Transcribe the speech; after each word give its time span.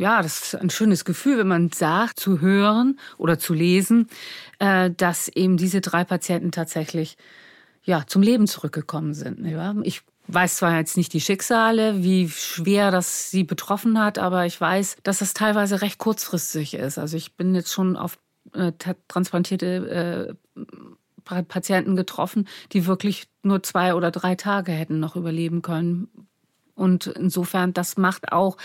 ja, 0.00 0.22
das 0.22 0.42
ist 0.42 0.54
ein 0.54 0.70
schönes 0.70 1.04
Gefühl, 1.04 1.38
wenn 1.38 1.48
man 1.48 1.70
sagt, 1.70 2.18
zu 2.18 2.40
hören 2.40 2.98
oder 3.18 3.38
zu 3.38 3.52
lesen, 3.52 4.08
äh, 4.58 4.90
dass 4.90 5.28
eben 5.28 5.58
diese 5.58 5.80
drei 5.80 6.04
Patienten 6.04 6.52
tatsächlich 6.52 7.16
ja, 7.82 8.04
zum 8.06 8.22
Leben 8.22 8.46
zurückgekommen 8.46 9.14
sind. 9.14 9.44
Ich 9.84 10.02
weiß 10.26 10.56
zwar 10.56 10.76
jetzt 10.76 10.96
nicht 10.96 11.12
die 11.12 11.20
Schicksale, 11.20 12.02
wie 12.02 12.28
schwer 12.28 12.90
das 12.90 13.30
sie 13.30 13.44
betroffen 13.44 13.98
hat, 13.98 14.18
aber 14.18 14.46
ich 14.46 14.58
weiß, 14.60 14.96
dass 15.02 15.18
das 15.18 15.34
teilweise 15.34 15.82
recht 15.82 15.98
kurzfristig 15.98 16.74
ist. 16.74 16.98
Also 16.98 17.16
ich 17.16 17.36
bin 17.36 17.54
jetzt 17.54 17.72
schon 17.72 17.96
auf 17.96 18.18
äh, 18.54 18.72
transplantierte 19.08 20.36
äh, 21.26 21.42
Patienten 21.44 21.94
getroffen, 21.94 22.48
die 22.72 22.86
wirklich 22.86 23.28
nur 23.42 23.62
zwei 23.62 23.94
oder 23.94 24.10
drei 24.10 24.34
Tage 24.34 24.72
hätten 24.72 24.98
noch 24.98 25.16
überleben 25.16 25.62
können. 25.62 26.08
Und 26.74 27.06
insofern, 27.06 27.74
das 27.74 27.98
macht 27.98 28.32
auch 28.32 28.56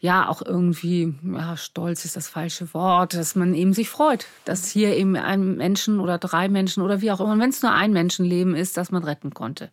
ja 0.00 0.28
auch 0.28 0.42
irgendwie, 0.42 1.14
ja, 1.22 1.56
stolz 1.56 2.04
ist 2.04 2.16
das 2.16 2.28
falsche 2.28 2.72
Wort, 2.74 3.14
dass 3.14 3.34
man 3.34 3.54
eben 3.54 3.72
sich 3.72 3.88
freut, 3.88 4.26
dass 4.44 4.68
hier 4.68 4.96
eben 4.96 5.16
ein 5.16 5.56
Menschen 5.56 6.00
oder 6.00 6.18
drei 6.18 6.48
Menschen 6.48 6.82
oder 6.82 7.00
wie 7.00 7.10
auch 7.10 7.20
immer, 7.20 7.38
wenn 7.38 7.50
es 7.50 7.62
nur 7.62 7.72
ein 7.72 7.92
Menschenleben 7.92 8.54
ist, 8.54 8.76
dass 8.76 8.90
man 8.90 9.04
retten 9.04 9.32
konnte. 9.32 9.70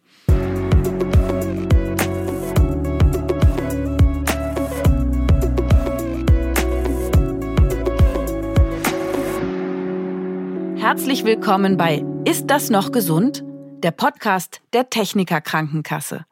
Herzlich 10.77 11.23
willkommen 11.23 11.77
bei 11.77 12.03
Ist 12.25 12.47
das 12.47 12.69
noch 12.69 12.91
gesund? 12.91 13.43
Der 13.83 13.91
Podcast 13.91 14.61
der 14.73 14.89
Techniker 14.89 15.39
Krankenkasse. 15.39 16.25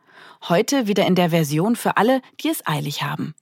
Heute 0.48 0.88
wieder 0.88 1.05
in 1.05 1.16
der 1.16 1.30
Version 1.30 1.76
für 1.76 1.98
alle, 1.98 2.21
die 2.41 2.49
es 2.49 2.66
eilig 2.66 3.02
haben. 3.02 3.35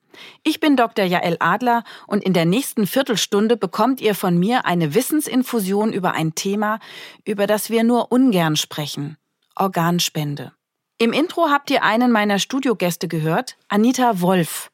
Ich 0.44 0.60
bin 0.60 0.76
Dr. 0.76 1.06
Jael 1.06 1.38
Adler 1.40 1.84
und 2.08 2.24
in 2.24 2.34
der 2.34 2.46
nächsten 2.46 2.88
Viertelstunde 2.88 3.58
bekommt 3.58 4.02
ihr 4.02 4.16
von 4.16 4.38
mir 4.38 4.66
eine 4.66 4.94
Wissensinfusion 4.94 5.94
über 5.94 6.14
ein 6.14 6.36
Thema, 6.36 6.80
über 7.26 7.48
das 7.48 7.70
wir 7.70 7.84
nur 7.84 8.12
ungern 8.12 8.56
sprechen. 8.56 9.18
Organspende. 9.56 10.54
Im 11.00 11.14
Intro 11.14 11.50
habt 11.50 11.70
ihr 11.70 11.84
einen 11.84 12.12
meiner 12.12 12.40
Studiogäste 12.40 13.08
gehört, 13.08 13.58
Anita 13.68 14.22
Wolf. 14.22 14.72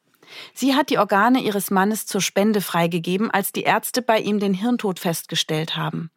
Sie 0.53 0.75
hat 0.75 0.89
die 0.89 0.97
Organe 0.97 1.41
ihres 1.41 1.69
Mannes 1.69 2.05
zur 2.05 2.21
Spende 2.21 2.61
freigegeben, 2.61 3.29
als 3.29 3.51
die 3.51 3.63
Ärzte 3.63 4.01
bei 4.01 4.19
ihm 4.19 4.39
den 4.39 4.53
Hirntod 4.53 4.99
festgestellt 4.99 5.75
haben. 5.75 6.09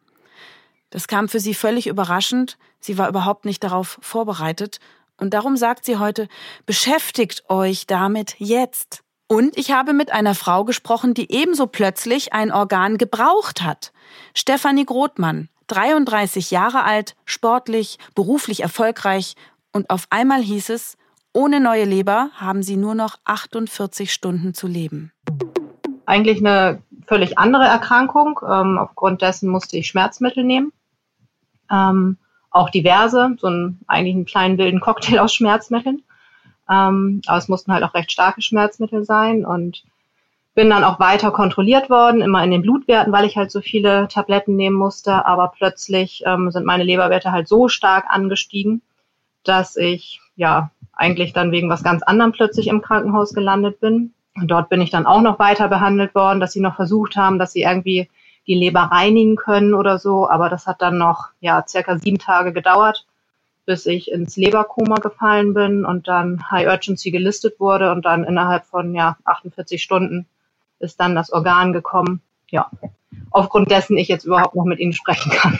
Das 0.89 1.07
kam 1.07 1.27
für 1.27 1.39
sie 1.39 1.53
völlig 1.53 1.87
überraschend, 1.87 2.57
sie 2.79 2.97
war 2.97 3.09
überhaupt 3.09 3.45
nicht 3.45 3.63
darauf 3.63 3.99
vorbereitet, 4.01 4.79
und 5.19 5.33
darum 5.33 5.57
sagt 5.57 5.83
sie 5.83 5.97
heute, 5.97 6.27
beschäftigt 6.65 7.49
euch 7.49 7.87
damit 7.87 8.35
jetzt. 8.37 9.03
Und 9.27 9.57
ich 9.57 9.71
habe 9.71 9.91
mit 9.91 10.11
einer 10.11 10.35
Frau 10.35 10.63
gesprochen, 10.63 11.13
die 11.13 11.31
ebenso 11.31 11.67
plötzlich 11.67 12.31
ein 12.31 12.51
Organ 12.51 12.97
gebraucht 12.97 13.61
hat. 13.61 13.91
Stefanie 14.33 14.85
Grothmann, 14.85 15.49
33 15.67 16.49
Jahre 16.49 16.83
alt, 16.83 17.15
sportlich, 17.25 17.97
beruflich 18.15 18.61
erfolgreich 18.61 19.35
und 19.73 19.89
auf 19.89 20.07
einmal 20.09 20.41
hieß 20.41 20.69
es, 20.69 20.97
ohne 21.33 21.59
neue 21.59 21.83
Leber 21.83 22.29
haben 22.35 22.63
sie 22.63 22.77
nur 22.77 22.95
noch 22.95 23.17
48 23.25 24.13
Stunden 24.13 24.53
zu 24.53 24.65
leben. 24.65 25.11
Eigentlich 26.05 26.39
eine 26.39 26.81
völlig 27.05 27.37
andere 27.37 27.65
Erkrankung. 27.65 28.39
Ähm, 28.49 28.77
aufgrund 28.77 29.21
dessen 29.21 29.49
musste 29.49 29.77
ich 29.77 29.87
Schmerzmittel 29.87 30.45
nehmen. 30.45 30.71
Ähm, 31.69 32.17
auch 32.49 32.69
diverse, 32.69 33.35
so 33.39 33.47
einen, 33.47 33.81
eigentlich 33.87 34.15
einen 34.15 34.25
kleinen 34.25 34.57
wilden 34.57 34.79
Cocktail 34.79 35.19
aus 35.19 35.33
Schmerzmitteln. 35.33 36.01
Ähm, 36.69 37.21
aber 37.27 37.37
es 37.37 37.47
mussten 37.47 37.71
halt 37.71 37.83
auch 37.83 37.93
recht 37.93 38.11
starke 38.11 38.41
Schmerzmittel 38.41 39.03
sein 39.03 39.45
und 39.45 39.83
bin 40.53 40.69
dann 40.69 40.83
auch 40.83 40.99
weiter 40.99 41.31
kontrolliert 41.31 41.89
worden, 41.89 42.21
immer 42.21 42.43
in 42.43 42.49
den 42.49 42.63
Blutwerten, 42.63 43.13
weil 43.13 43.25
ich 43.25 43.37
halt 43.37 43.51
so 43.51 43.61
viele 43.61 44.07
Tabletten 44.07 44.55
nehmen 44.55 44.75
musste. 44.75 45.25
Aber 45.25 45.53
plötzlich 45.55 46.23
ähm, 46.25 46.49
sind 46.51 46.65
meine 46.65 46.83
Leberwerte 46.83 47.31
halt 47.31 47.47
so 47.47 47.67
stark 47.67 48.05
angestiegen, 48.09 48.81
dass 49.43 49.77
ich 49.77 50.19
ja 50.35 50.71
eigentlich 50.93 51.31
dann 51.31 51.51
wegen 51.51 51.69
was 51.69 51.83
ganz 51.83 52.01
anderem 52.01 52.31
plötzlich 52.31 52.67
im 52.67 52.81
Krankenhaus 52.81 53.33
gelandet 53.33 53.79
bin. 53.79 54.13
Und 54.35 54.47
dort 54.49 54.69
bin 54.69 54.81
ich 54.81 54.89
dann 54.89 55.05
auch 55.05 55.21
noch 55.21 55.37
weiter 55.37 55.67
behandelt 55.67 56.15
worden, 56.15 56.39
dass 56.39 56.53
sie 56.53 56.61
noch 56.61 56.75
versucht 56.75 57.15
haben, 57.15 57.37
dass 57.37 57.53
sie 57.53 57.61
irgendwie 57.61 58.09
die 58.47 58.55
Leber 58.55 58.81
reinigen 58.81 59.35
können 59.35 59.75
oder 59.75 59.99
so. 59.99 60.27
Aber 60.27 60.49
das 60.49 60.65
hat 60.65 60.81
dann 60.81 60.97
noch 60.97 61.27
ja 61.39 61.63
circa 61.67 61.97
sieben 61.99 62.17
Tage 62.17 62.51
gedauert 62.51 63.05
bis 63.67 63.85
ich 63.85 64.09
ins 64.09 64.37
Leberkoma 64.37 64.95
gefallen 64.95 65.53
bin 65.53 65.85
und 65.85 66.07
dann 66.07 66.49
High 66.49 66.67
Urgency 66.67 67.11
gelistet 67.11 67.59
wurde 67.59 67.91
und 67.91 68.05
dann 68.05 68.23
innerhalb 68.23 68.65
von 68.65 68.95
ja 68.95 69.17
48 69.25 69.83
Stunden 69.83 70.25
ist 70.79 70.99
dann 71.01 71.15
das 71.15 71.31
Organ 71.33 71.73
gekommen. 71.73 72.21
Ja, 72.49 72.71
aufgrund 73.29 73.69
dessen 73.69 73.97
ich 73.97 74.07
jetzt 74.07 74.23
überhaupt 74.23 74.55
noch 74.55 74.63
mit 74.63 74.79
Ihnen 74.79 74.93
sprechen 74.93 75.31
kann. 75.31 75.59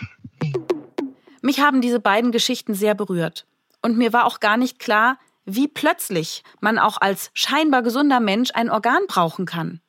Mich 1.41 1.59
haben 1.59 1.81
diese 1.81 2.00
beiden 2.00 2.31
Geschichten 2.31 2.73
sehr 2.73 2.96
berührt 2.96 3.46
und 3.81 3.97
mir 3.97 4.13
war 4.13 4.25
auch 4.25 4.40
gar 4.40 4.56
nicht 4.56 4.79
klar, 4.79 5.17
wie 5.44 5.67
plötzlich 5.67 6.44
man 6.62 6.79
auch 6.79 7.01
als 7.01 7.29
scheinbar 7.34 7.84
gesunder 7.84 8.22
Mensch 8.22 8.51
ein 8.53 8.69
Organ 8.69 9.01
brauchen 9.07 9.46
kann. 9.46 9.81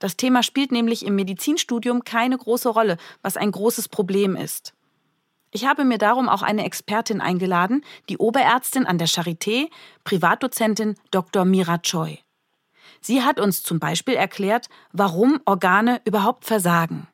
Das 0.00 0.16
Thema 0.16 0.42
spielt 0.42 0.72
nämlich 0.72 1.06
im 1.06 1.14
Medizinstudium 1.14 2.02
keine 2.02 2.36
große 2.36 2.68
Rolle, 2.68 2.96
was 3.22 3.36
ein 3.36 3.52
großes 3.52 3.88
Problem 3.88 4.34
ist. 4.34 4.74
Ich 5.52 5.66
habe 5.66 5.84
mir 5.84 5.98
darum 5.98 6.28
auch 6.28 6.42
eine 6.42 6.64
Expertin 6.64 7.20
eingeladen, 7.20 7.82
die 8.08 8.18
Oberärztin 8.18 8.86
an 8.86 8.98
der 8.98 9.08
Charité, 9.08 9.68
Privatdozentin 10.04 10.94
Dr. 11.10 11.44
Mira 11.44 11.78
Choi. 11.78 12.18
Sie 13.00 13.22
hat 13.22 13.40
uns 13.40 13.62
zum 13.62 13.80
Beispiel 13.80 14.14
erklärt, 14.14 14.68
warum 14.92 15.40
Organe 15.46 16.00
überhaupt 16.04 16.44
versagen. 16.44 17.08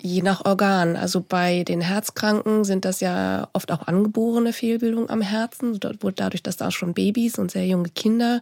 Je 0.00 0.22
nach 0.22 0.44
Organ. 0.44 0.96
Also 0.96 1.22
bei 1.22 1.64
den 1.64 1.80
Herzkranken 1.80 2.64
sind 2.64 2.84
das 2.84 3.00
ja 3.00 3.48
oft 3.52 3.72
auch 3.72 3.86
angeborene 3.86 4.52
Fehlbildungen 4.52 5.08
am 5.10 5.22
Herzen, 5.22 5.80
dadurch, 5.80 6.42
dass 6.42 6.56
da 6.56 6.70
schon 6.70 6.92
Babys 6.92 7.38
und 7.38 7.50
sehr 7.50 7.66
junge 7.66 7.88
Kinder 7.88 8.40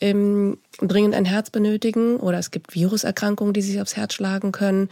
ähm, 0.00 0.58
dringend 0.80 1.14
ein 1.14 1.24
Herz 1.24 1.50
benötigen. 1.50 2.16
Oder 2.16 2.38
es 2.38 2.50
gibt 2.50 2.74
Viruserkrankungen, 2.74 3.54
die 3.54 3.62
sich 3.62 3.80
aufs 3.80 3.96
Herz 3.96 4.14
schlagen 4.14 4.50
können. 4.50 4.88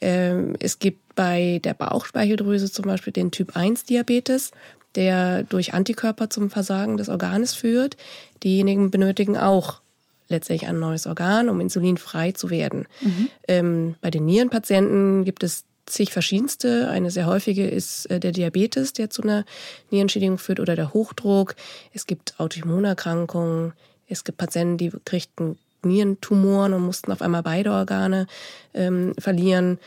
Ähm, 0.00 0.56
es 0.60 0.78
gibt 0.78 1.14
bei 1.14 1.60
der 1.62 1.74
Bauchspeicheldrüse 1.74 2.70
zum 2.70 2.86
Beispiel 2.86 3.12
den 3.12 3.30
Typ 3.30 3.56
1 3.56 3.84
Diabetes, 3.84 4.50
der 4.94 5.42
durch 5.42 5.74
Antikörper 5.74 6.30
zum 6.30 6.50
Versagen 6.50 6.96
des 6.96 7.08
Organes 7.08 7.54
führt. 7.54 7.96
Diejenigen 8.42 8.90
benötigen 8.90 9.36
auch 9.36 9.80
letztlich 10.28 10.66
ein 10.66 10.78
neues 10.78 11.06
Organ, 11.06 11.48
um 11.48 11.60
insulinfrei 11.60 12.32
zu 12.32 12.50
werden. 12.50 12.86
Mhm. 13.00 13.28
Ähm, 13.48 13.94
bei 14.00 14.10
den 14.10 14.24
Nierenpatienten 14.24 15.24
gibt 15.24 15.42
es 15.42 15.64
zig 15.86 16.12
verschiedenste. 16.12 16.88
Eine 16.88 17.10
sehr 17.10 17.26
häufige 17.26 17.66
ist 17.66 18.06
äh, 18.06 18.20
der 18.20 18.32
Diabetes, 18.32 18.92
der 18.92 19.10
zu 19.10 19.22
einer 19.22 19.44
Nierenschädigung 19.90 20.38
führt, 20.38 20.60
oder 20.60 20.76
der 20.76 20.94
Hochdruck. 20.94 21.56
Es 21.92 22.06
gibt 22.06 22.34
Autoimmunerkrankungen. 22.38 23.74
Es 24.08 24.24
gibt 24.24 24.38
Patienten, 24.38 24.78
die 24.78 24.92
kriegten 25.04 25.58
Nierentumoren 25.84 26.72
und 26.72 26.82
mussten 26.82 27.12
auf 27.12 27.22
einmal 27.22 27.42
beide 27.42 27.72
Organe 27.72 28.26
ähm, 28.74 29.14
verlieren. 29.18 29.78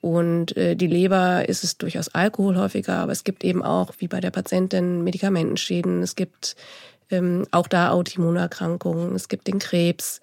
Und 0.00 0.56
äh, 0.56 0.74
die 0.76 0.86
Leber 0.86 1.48
ist 1.48 1.64
es 1.64 1.78
durchaus 1.78 2.08
Alkohol 2.14 2.58
häufiger, 2.58 2.98
aber 2.98 3.12
es 3.12 3.24
gibt 3.24 3.42
eben 3.42 3.62
auch, 3.62 3.92
wie 3.98 4.08
bei 4.08 4.20
der 4.20 4.30
Patientin, 4.30 5.02
Medikamentenschäden. 5.02 6.02
Es 6.02 6.14
gibt 6.14 6.56
ähm, 7.10 7.46
auch 7.50 7.68
da 7.68 7.90
Autoimmunerkrankungen. 7.90 9.14
Es 9.14 9.28
gibt 9.28 9.46
den 9.46 9.58
Krebs. 9.58 10.20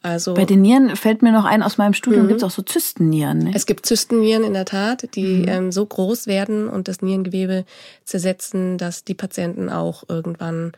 Also 0.00 0.34
bei 0.34 0.44
den 0.44 0.62
Nieren 0.62 0.94
fällt 0.94 1.22
mir 1.22 1.32
noch 1.32 1.44
ein, 1.44 1.62
aus 1.62 1.76
meinem 1.76 1.92
Studium 1.92 2.24
mhm. 2.24 2.28
gibt 2.28 2.40
es 2.40 2.44
auch 2.44 2.52
so 2.52 2.62
Zystennieren. 2.62 3.38
Ne? 3.38 3.52
Es 3.54 3.66
gibt 3.66 3.84
Zystennieren 3.84 4.44
in 4.44 4.54
der 4.54 4.64
Tat, 4.64 5.14
die 5.14 5.42
mhm. 5.42 5.48
ähm, 5.48 5.72
so 5.72 5.84
groß 5.84 6.26
werden 6.26 6.68
und 6.68 6.88
das 6.88 7.02
Nierengewebe 7.02 7.64
zersetzen, 8.04 8.78
dass 8.78 9.04
die 9.04 9.14
Patienten 9.14 9.68
auch 9.68 10.04
irgendwann 10.08 10.72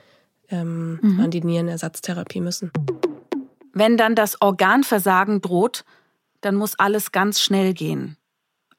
ähm, 0.51 0.99
mhm. 1.03 1.21
an 1.21 1.31
die 1.31 1.43
Nierenersatztherapie 1.43 2.41
müssen. 2.41 2.73
Wenn 3.73 3.97
dann 3.97 4.15
das 4.15 4.41
Organversagen 4.41 5.41
droht, 5.41 5.85
dann 6.41 6.55
muss 6.55 6.79
alles 6.79 7.13
ganz 7.13 7.41
schnell 7.41 7.75
gehen. 7.75 8.17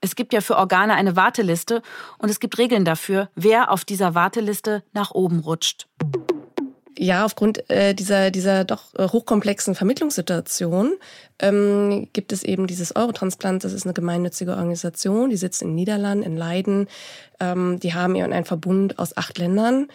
Es 0.02 0.16
gibt 0.16 0.34
ja 0.34 0.42
für 0.42 0.58
Organe 0.58 0.96
eine 0.96 1.16
Warteliste 1.16 1.82
und 2.18 2.30
es 2.30 2.40
gibt 2.40 2.58
Regeln 2.58 2.86
dafür, 2.86 3.30
wer 3.36 3.72
auf 3.72 3.86
dieser 3.86 4.16
Warteliste 4.16 4.84
nach 4.94 5.12
oben 5.12 5.40
rutscht. 5.40 5.88
Ja, 6.98 7.24
aufgrund 7.26 7.70
äh, 7.70 7.94
dieser, 7.94 8.32
dieser 8.32 8.64
doch 8.64 8.94
äh, 8.96 9.08
hochkomplexen 9.08 9.76
Vermittlungssituation 9.76 10.94
ähm, 11.40 12.10
gibt 12.14 12.32
es 12.32 12.44
eben 12.44 12.68
dieses 12.68 12.96
Eurotransplant. 12.96 13.64
Das 13.64 13.74
ist 13.74 13.86
eine 13.86 13.94
gemeinnützige 13.94 14.52
Organisation, 14.52 15.30
die 15.30 15.38
sitzt 15.38 15.62
in 15.62 15.70
den 15.70 15.76
Niederlanden, 15.76 16.24
in 16.24 16.38
Leiden. 16.38 16.88
Ähm, 17.40 17.80
die 17.80 17.94
haben 17.94 18.16
eben 18.16 18.34
einen 18.34 18.46
Verbund 18.46 19.00
aus 19.00 19.16
acht 19.16 19.38
Ländern, 19.38 19.88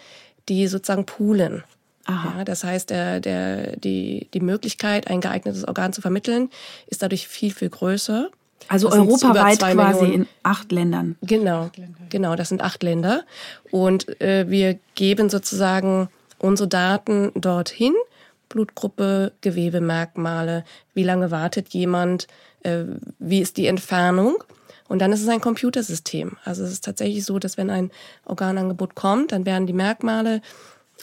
die 0.49 0.67
sozusagen 0.67 1.05
poolen. 1.05 1.63
Ja, 2.07 2.43
das 2.45 2.63
heißt, 2.63 2.89
der, 2.89 3.19
der, 3.19 3.75
die, 3.77 4.27
die 4.33 4.39
Möglichkeit, 4.39 5.07
ein 5.07 5.21
geeignetes 5.21 5.67
Organ 5.67 5.91
zu 5.93 6.01
vermitteln, 6.01 6.49
ist 6.87 7.01
dadurch 7.01 7.27
viel, 7.27 7.51
viel 7.51 7.69
größer. 7.69 8.29
Also 8.69 8.89
das 8.89 8.97
europaweit 8.97 9.59
quasi 9.59 10.01
Millionen. 10.01 10.13
in 10.13 10.27
acht 10.43 10.71
Ländern. 10.71 11.15
Genau, 11.21 11.69
genau, 12.09 12.35
das 12.35 12.49
sind 12.49 12.61
acht 12.61 12.83
Länder. 12.83 13.23
Und 13.71 14.21
äh, 14.21 14.49
wir 14.49 14.79
geben 14.95 15.29
sozusagen 15.29 16.09
unsere 16.39 16.67
Daten 16.67 17.31
dorthin. 17.35 17.93
Blutgruppe, 18.49 19.33
Gewebemerkmale, 19.41 20.63
wie 20.93 21.03
lange 21.03 21.31
wartet 21.31 21.69
jemand, 21.69 22.27
äh, 22.63 22.83
wie 23.19 23.41
ist 23.41 23.57
die 23.57 23.67
Entfernung. 23.67 24.41
Und 24.87 24.99
dann 24.99 25.11
ist 25.11 25.21
es 25.21 25.27
ein 25.27 25.41
Computersystem. 25.41 26.37
Also 26.45 26.63
es 26.63 26.71
ist 26.71 26.85
tatsächlich 26.85 27.25
so, 27.25 27.39
dass 27.39 27.57
wenn 27.57 27.69
ein 27.69 27.91
Organangebot 28.25 28.95
kommt, 28.95 29.33
dann 29.33 29.45
werden 29.45 29.67
die 29.67 29.73
Merkmale 29.73 30.41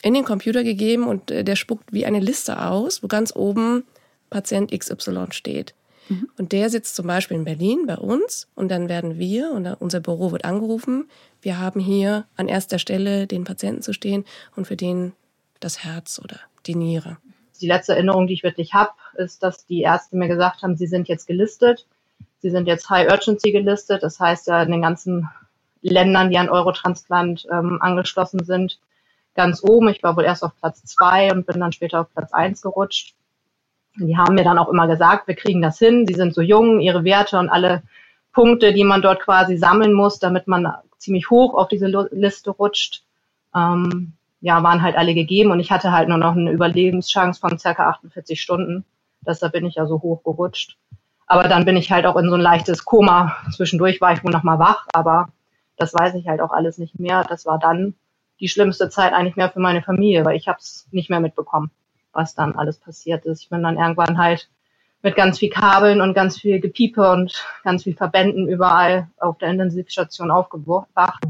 in 0.05 0.13
den 0.13 0.25
Computer 0.25 0.63
gegeben 0.63 1.05
und 1.05 1.31
äh, 1.31 1.45
der 1.45 1.57
spuckt 1.57 1.93
wie 1.93 2.05
eine 2.05 2.21
Liste 2.21 2.61
aus, 2.61 3.03
wo 3.03 3.09
ganz 3.09 3.35
oben 3.35 3.85
Patient 4.29 4.71
XY 4.71 5.29
steht. 5.31 5.75
Mhm. 6.11 6.29
Und 6.37 6.53
der 6.53 6.69
sitzt 6.69 6.95
zum 6.95 7.07
Beispiel 7.07 7.39
in 7.39 7.45
Berlin 7.45 7.87
bei 7.87 7.97
uns 7.97 8.47
und 8.55 8.71
dann 8.71 8.91
werden 8.91 9.19
wir, 9.19 9.51
und 9.53 9.67
unser 9.81 10.01
Büro 10.01 10.31
wird 10.31 10.45
angerufen, 10.45 11.09
wir 11.41 11.59
haben 11.59 11.81
hier 11.81 12.27
an 12.37 12.49
erster 12.49 12.79
Stelle 12.79 13.27
den 13.27 13.45
Patienten 13.45 13.81
zu 13.81 13.95
stehen 13.95 14.27
und 14.55 14.67
für 14.67 14.77
den 14.77 15.15
das 15.61 15.83
Herz 15.83 16.21
oder 16.23 16.39
die 16.67 16.75
Niere. 16.75 17.17
Die 17.63 17.67
letzte 17.67 17.95
Erinnerung, 17.95 18.27
die 18.27 18.35
ich 18.35 18.43
wirklich 18.43 18.75
habe, 18.75 18.93
ist, 19.15 19.43
dass 19.43 19.65
die 19.65 19.81
Ärzte 19.81 20.17
mir 20.17 20.29
gesagt 20.29 20.63
haben, 20.63 20.77
sie 20.77 20.87
sind 20.87 21.09
jetzt 21.09 21.27
gelistet. 21.27 21.87
Sie 22.41 22.51
sind 22.51 22.67
jetzt 22.67 22.91
High 22.91 23.11
Urgency 23.11 23.53
gelistet. 23.53 24.03
Das 24.03 24.21
heißt 24.21 24.49
ja 24.49 24.63
in 24.63 24.71
den 24.71 24.83
ganzen 24.83 25.31
Ländern, 25.81 26.29
die 26.29 26.37
an 26.37 26.51
Eurotransplant 26.51 27.47
ähm, 27.51 27.79
angeschlossen 27.81 28.45
sind, 28.45 28.79
ganz 29.35 29.63
oben. 29.63 29.89
Ich 29.89 30.03
war 30.03 30.17
wohl 30.17 30.25
erst 30.25 30.43
auf 30.43 30.57
Platz 30.59 30.85
zwei 30.85 31.33
und 31.33 31.47
bin 31.47 31.61
dann 31.61 31.73
später 31.73 32.01
auf 32.01 32.13
Platz 32.13 32.33
eins 32.33 32.63
gerutscht. 32.63 33.15
Die 33.97 34.17
haben 34.17 34.35
mir 34.35 34.45
dann 34.45 34.59
auch 34.59 34.69
immer 34.69 34.89
gesagt, 34.89 35.29
wir 35.29 35.37
kriegen 35.37 35.63
das 35.63 35.79
hin. 35.79 36.07
Sie 36.07 36.15
sind 36.15 36.35
so 36.35 36.41
jung, 36.41 36.81
ihre 36.81 37.05
Werte 37.05 37.39
und 37.39 37.49
alle 37.49 37.83
Punkte, 38.33 38.73
die 38.73 38.85
man 38.85 39.03
dort 39.03 39.21
quasi 39.21 39.57
sammeln 39.57 39.93
muss, 39.93 40.19
damit 40.19 40.49
man 40.49 40.67
ziemlich 40.99 41.31
hoch 41.31 41.55
auf 41.55 41.69
diese 41.69 41.87
Liste 42.11 42.51
rutscht, 42.51 43.05
ähm, 43.55 44.15
ja, 44.41 44.63
waren 44.63 44.83
halt 44.83 44.97
alle 44.97 45.15
gegeben 45.15 45.53
und 45.53 45.61
ich 45.61 45.71
hatte 45.71 45.93
halt 45.93 46.09
nur 46.09 46.19
noch 46.19 46.33
eine 46.33 46.51
Überlebenschance 46.51 47.41
von 47.41 47.59
circa 47.59 47.89
48 47.89 48.41
Stunden. 48.41 48.85
Deshalb 49.27 49.53
bin 49.53 49.65
ich 49.65 49.77
ja 49.77 49.87
so 49.87 50.03
hoch 50.03 50.23
gerutscht. 50.25 50.77
Aber 51.27 51.45
dann 51.45 51.65
bin 51.65 51.77
ich 51.77 51.91
halt 51.91 52.05
auch 52.05 52.17
in 52.17 52.29
so 52.29 52.35
ein 52.35 52.41
leichtes 52.41 52.85
Koma. 52.85 53.37
Zwischendurch 53.55 54.01
war 54.01 54.13
ich 54.13 54.23
wohl 54.23 54.33
noch 54.33 54.43
mal 54.43 54.59
wach, 54.59 54.87
aber 54.93 55.29
das 55.77 55.95
weiß 55.95 56.15
ich 56.17 56.29
halt 56.29 56.41
auch 56.41 56.51
alles 56.51 56.77
nicht 56.79 56.99
mehr. 56.99 57.25
Das 57.25 57.47
war 57.47 57.59
dann 57.59 57.95
die 58.41 58.49
schlimmste 58.49 58.89
Zeit 58.89 59.13
eigentlich 59.13 59.37
mehr 59.37 59.51
für 59.51 59.61
meine 59.61 59.83
Familie, 59.83 60.25
weil 60.25 60.37
ich 60.37 60.49
habe 60.49 60.59
es 60.61 60.89
nicht 60.91 61.11
mehr 61.11 61.21
mitbekommen, 61.21 61.71
was 62.13 62.35
dann 62.35 62.55
alles 62.55 62.79
passiert 62.79 63.25
ist. 63.25 63.43
Ich 63.43 63.49
bin 63.49 63.63
dann 63.63 63.79
irgendwann 63.79 64.19
halt 64.19 64.49
mit 65.03 65.17
ganz 65.17 65.39
viel 65.39 65.51
Kabeln 65.51 66.01
und 66.01 66.15
ganz 66.15 66.41
viel 66.41 66.61
Gepiepe 66.61 67.11
und 67.11 67.45
ganz 67.63 67.85
viel 67.85 67.95
Verbänden 67.95 68.49
überall 68.49 69.09
auf 69.19 69.39
der 69.39 69.51
Intensivstation 69.51 70.31
aufgewacht. 70.31 71.23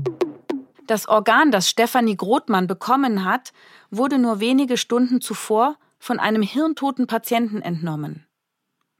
Das 0.86 1.08
Organ, 1.08 1.50
das 1.50 1.68
Stefanie 1.68 2.16
Grothmann 2.16 2.66
bekommen 2.66 3.24
hat, 3.24 3.52
wurde 3.90 4.18
nur 4.18 4.38
wenige 4.38 4.76
Stunden 4.76 5.20
zuvor 5.20 5.76
von 5.98 6.20
einem 6.20 6.42
hirntoten 6.42 7.06
Patienten 7.06 7.62
entnommen. 7.62 8.26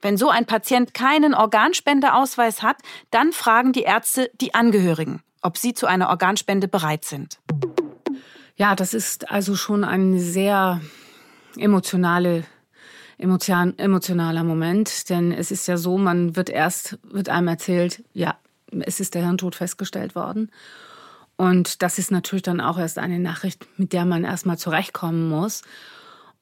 Wenn 0.00 0.16
so 0.16 0.28
ein 0.28 0.46
Patient 0.46 0.92
keinen 0.92 1.34
Organspendeausweis 1.34 2.62
hat, 2.62 2.76
dann 3.10 3.32
fragen 3.32 3.72
die 3.72 3.82
Ärzte 3.82 4.30
die 4.34 4.54
Angehörigen, 4.54 5.22
ob 5.40 5.56
sie 5.56 5.72
zu 5.72 5.86
einer 5.86 6.08
Organspende 6.08 6.68
bereit 6.68 7.04
sind. 7.04 7.38
Ja, 8.56 8.76
das 8.76 8.94
ist 8.94 9.30
also 9.30 9.56
schon 9.56 9.82
eine 9.82 10.20
sehr 10.20 10.80
emotionale 11.56 12.44
emotion, 13.18 13.78
emotionaler 13.78 14.44
Moment, 14.44 15.10
denn 15.10 15.32
es 15.32 15.50
ist 15.50 15.66
ja 15.66 15.76
so, 15.76 15.98
man 15.98 16.36
wird 16.36 16.50
erst 16.50 16.98
wird 17.02 17.28
einem 17.28 17.48
erzählt, 17.48 18.04
ja, 18.12 18.38
es 18.80 19.00
ist 19.00 19.14
der 19.14 19.24
Hirntod 19.24 19.54
festgestellt 19.54 20.14
worden. 20.14 20.50
Und 21.36 21.82
das 21.82 21.98
ist 21.98 22.12
natürlich 22.12 22.42
dann 22.42 22.60
auch 22.60 22.78
erst 22.78 22.98
eine 22.98 23.18
Nachricht, 23.18 23.66
mit 23.76 23.92
der 23.92 24.04
man 24.04 24.22
erstmal 24.22 24.56
zurechtkommen 24.56 25.28
muss. 25.28 25.62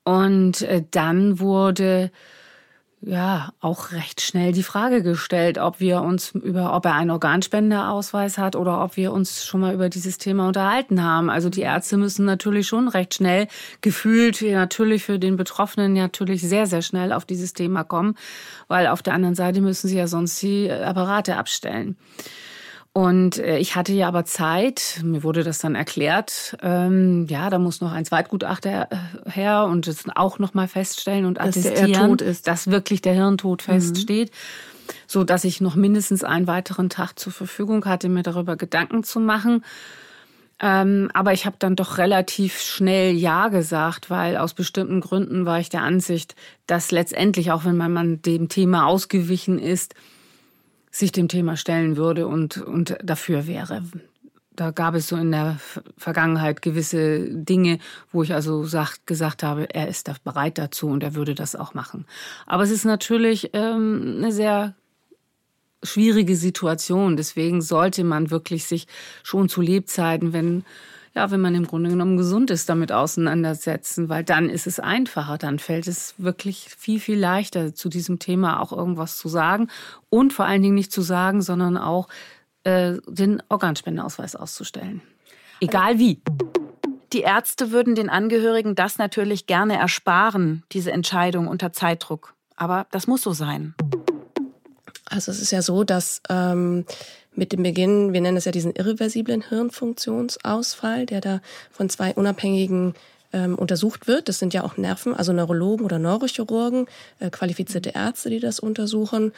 Und 0.05 0.63
äh, 0.63 0.85
dann 0.91 1.41
wurde 1.41 2.11
ja 3.05 3.53
auch 3.61 3.93
recht 3.93 4.21
schnell 4.21 4.53
die 4.53 4.63
Frage 4.63 5.03
gestellt, 5.03 5.59
ob 5.59 5.81
wir 5.81 6.03
uns 6.03 6.31
über, 6.31 6.75
ob 6.75 6.85
er 6.87 6.95
einen 6.95 7.11
Organspendeausweis 7.11 8.39
hat 8.39 8.55
oder 8.55 8.83
ob 8.83 8.97
wir 8.97 9.13
uns 9.13 9.45
schon 9.45 9.61
mal 9.61 9.75
über 9.75 9.89
dieses 9.89 10.19
Thema 10.19 10.47
unterhalten 10.47 11.03
haben. 11.03 11.29
Also 11.29 11.49
die 11.49 11.63
Ärzte 11.63 11.97
müssen 11.97 12.25
natürlich 12.25 12.69
schon 12.69 12.89
recht 12.89 13.15
schnell 13.15 13.49
gefühlt 13.81 14.41
natürlich 14.43 15.05
für 15.05 15.19
den 15.19 15.37
Betroffenen 15.37 15.95
natürlich 15.95 16.43
sehr, 16.43 16.67
sehr 16.67 16.83
schnell 16.83 17.13
auf 17.13 17.25
dieses 17.25 17.53
Thema 17.53 17.83
kommen, 17.83 18.15
weil 18.69 18.87
auf 18.87 19.03
der 19.03 19.15
anderen 19.15 19.35
Seite 19.35 19.61
müssen 19.61 19.89
sie 19.89 19.97
ja 19.97 20.07
sonst 20.07 20.41
die 20.41 20.71
Apparate 20.71 21.37
abstellen. 21.37 21.97
Und 22.95 23.39
äh, 23.39 23.57
ich 23.57 23.75
hatte 23.75 23.95
ja 23.95 24.09
aber 24.09 24.27
Zeit, 24.27 25.01
mir 25.03 25.23
wurde 25.23 25.45
das 25.45 25.59
dann 25.61 25.75
erklärt, 25.75 26.59
ähm, 26.61 27.27
ja, 27.27 27.49
da 27.49 27.59
muss 27.59 27.81
noch 27.81 27.93
ein 27.93 28.05
Zweitgutachter 28.05 28.89
äh, 28.91 29.31
her 29.31 29.65
und 29.65 29.87
es 29.87 30.05
auch 30.15 30.39
nochmal 30.39 30.69
feststellen 30.69 31.25
und 31.25 31.39
dass 31.39 31.57
attestieren, 31.57 32.19
dass 32.45 32.71
wirklich 32.71 33.01
der 33.01 33.15
Hirntod 33.15 33.63
mhm. 33.67 33.73
feststeht, 33.73 34.31
so 35.07 35.25
dass 35.25 35.45
ich 35.45 35.63
noch 35.63 35.75
mindestens 35.75 36.23
einen 36.23 36.47
weiteren 36.47 36.91
Tag 36.91 37.19
zur 37.19 37.33
Verfügung 37.33 37.87
hatte, 37.87 38.11
mir 38.11 38.23
darüber 38.23 38.57
Gedanken 38.57 39.05
zu 39.05 39.21
machen. 39.21 39.65
Ähm, 40.61 41.11
aber 41.15 41.33
ich 41.33 41.47
habe 41.47 41.57
dann 41.59 41.77
doch 41.77 41.97
relativ 41.97 42.61
schnell 42.61 43.15
Ja 43.15 43.49
gesagt, 43.49 44.11
weil 44.11 44.37
aus 44.37 44.53
bestimmten 44.53 45.01
Gründen 45.01 45.47
war 45.47 45.59
ich 45.59 45.71
der 45.71 45.83
Ansicht, 45.83 46.37
dass 46.67 46.91
letztendlich, 46.91 47.53
auch 47.53 47.65
wenn 47.65 47.79
Mann 47.95 48.21
dem 48.21 48.51
Thema 48.51 48.87
ausgewichen 48.87 49.59
ist, 49.59 49.95
sich 50.93 51.11
dem 51.11 51.27
Thema 51.27 51.57
stellen 51.57 51.97
würde 51.97 52.29
und, 52.29 52.59
und 52.59 52.97
dafür 53.03 53.47
wäre. 53.47 53.83
Da 54.55 54.71
gab 54.71 54.95
es 54.95 55.09
so 55.09 55.17
in 55.17 55.33
der 55.33 55.59
Vergangenheit 55.97 56.61
gewisse 56.61 57.27
Dinge, 57.31 57.79
wo 58.13 58.23
ich 58.23 58.35
also 58.35 58.65
sagt, 58.65 59.07
gesagt 59.07 59.43
habe, 59.43 59.75
er 59.75 59.89
ist 59.89 60.09
da 60.09 60.15
bereit 60.23 60.59
dazu 60.59 60.89
und 60.89 61.03
er 61.03 61.15
würde 61.15 61.35
das 61.35 61.57
auch 61.57 61.73
machen. 61.73 62.05
Aber 62.47 62.63
es 62.63 62.71
ist 62.71 62.85
natürlich 62.85 63.51
ähm, 63.55 64.17
eine 64.19 64.31
sehr 64.31 64.75
schwierige 65.83 66.37
Situation. 66.37 67.17
Deswegen 67.17 67.63
sollte 67.63 68.05
man 68.05 68.31
wirklich 68.31 68.67
sich 68.67 68.87
schon 69.23 69.49
zu 69.49 69.63
Lebzeiten, 69.63 70.35
wenn 70.35 70.65
ja, 71.15 71.31
wenn 71.31 71.41
man 71.41 71.55
im 71.55 71.67
Grunde 71.67 71.91
genommen 71.91 72.17
gesund 72.17 72.51
ist, 72.51 72.69
damit 72.69 72.91
auseinandersetzen, 72.91 74.09
weil 74.09 74.25
dann 74.25 74.49
ist 74.49 74.67
es 74.67 74.81
einfacher, 74.81 75.37
dann 75.37 75.59
fällt 75.59 75.87
es 75.87 76.15
wirklich 76.17 76.69
viel, 76.77 77.01
viel 77.01 77.19
leichter, 77.19 77.75
zu 77.75 77.89
diesem 77.89 78.19
Thema 78.19 78.61
auch 78.61 78.73
irgendwas 78.73 79.19
zu 79.19 79.29
sagen 79.29 79.69
und 80.09 80.33
vor 80.33 80.47
allen 80.47 80.63
Dingen 80.63 80.75
nicht 80.75 80.93
zu 80.93 81.03
sagen, 81.03 81.43
sondern 81.43 81.77
auch 81.77 82.09
äh, 82.65 82.95
den 83.07 83.43
Organspendeausweis 83.49 84.37
auszustellen. 84.37 85.03
Egal 85.61 85.99
wie. 85.99 86.21
Die 87.13 87.21
Ärzte 87.21 87.73
würden 87.73 87.95
den 87.95 88.09
Angehörigen 88.09 88.75
das 88.75 88.97
natürlich 88.97 89.47
gerne 89.47 89.77
ersparen, 89.77 90.63
diese 90.73 90.93
Entscheidung 90.93 91.47
unter 91.47 91.73
Zeitdruck. 91.73 92.35
Aber 92.57 92.87
das 92.91 93.07
muss 93.07 93.21
so 93.21 93.33
sein. 93.33 93.75
Also 95.05 95.31
es 95.31 95.43
ist 95.43 95.51
ja 95.51 95.61
so, 95.61 95.85
dass 95.85 96.23
ähm, 96.31 96.87
mit 97.35 97.53
dem 97.53 97.63
Beginn, 97.63 98.13
wir 98.13 98.21
nennen 98.21 98.37
es 98.37 98.45
ja 98.45 98.53
diesen 98.53 98.75
irreversiblen 98.75 99.49
Hirnfunktionsausfall, 99.49 101.07
der 101.07 101.21
da 101.21 101.41
von 101.71 101.89
zwei 101.89 102.13
unabhängigen 102.15 102.95
ähm, 103.33 103.55
untersucht 103.55 104.07
wird. 104.07 104.29
Das 104.29 104.39
sind 104.39 104.55
ja 104.55 104.65
auch 104.65 104.77
Nerven, 104.77 105.15
also 105.15 105.33
Neurologen 105.33 105.85
oder 105.85 105.99
Neurochirurgen, 105.99 106.87
äh, 107.21 107.31
qualifizierte 107.31 107.91
Ärzte, 107.91 108.31
die 108.31 108.41
das 108.41 108.61
untersuchen. 108.61 109.33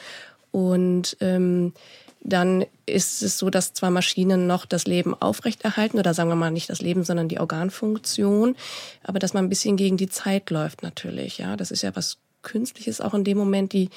Und 0.51 1.17
ähm, 1.21 1.73
dann 2.21 2.65
ist 2.87 3.23
es 3.23 3.39
so, 3.39 3.51
dass 3.51 3.75
zwar 3.75 3.91
Maschinen 3.91 4.47
noch 4.47 4.65
das 4.65 4.87
Leben 4.87 5.15
aufrechterhalten, 5.15 5.99
oder 5.99 6.15
sagen 6.15 6.31
wir 6.31 6.37
mal 6.37 6.51
nicht 6.51 6.71
das 6.71 6.81
Leben, 6.81 7.05
sondern 7.05 7.29
die 7.29 7.39
Organfunktion, 7.39 8.57
aber 9.03 9.19
dass 9.19 9.35
man 9.35 9.45
ein 9.45 9.51
bisschen 9.51 9.77
gegen 9.77 9.99
die 9.99 10.09
Zeit 10.09 10.51
läuft 10.51 10.83
natürlich. 10.83 11.39
Ja, 11.39 11.57
das 11.57 11.71
ist 11.71 11.83
ja 11.83 11.95
was 11.95 12.17
künstlich 12.45 12.87
ist, 12.87 13.03
auch 13.03 13.15
in 13.15 13.25
dem 13.25 13.37
Moment 13.37 13.73
die, 13.73 13.91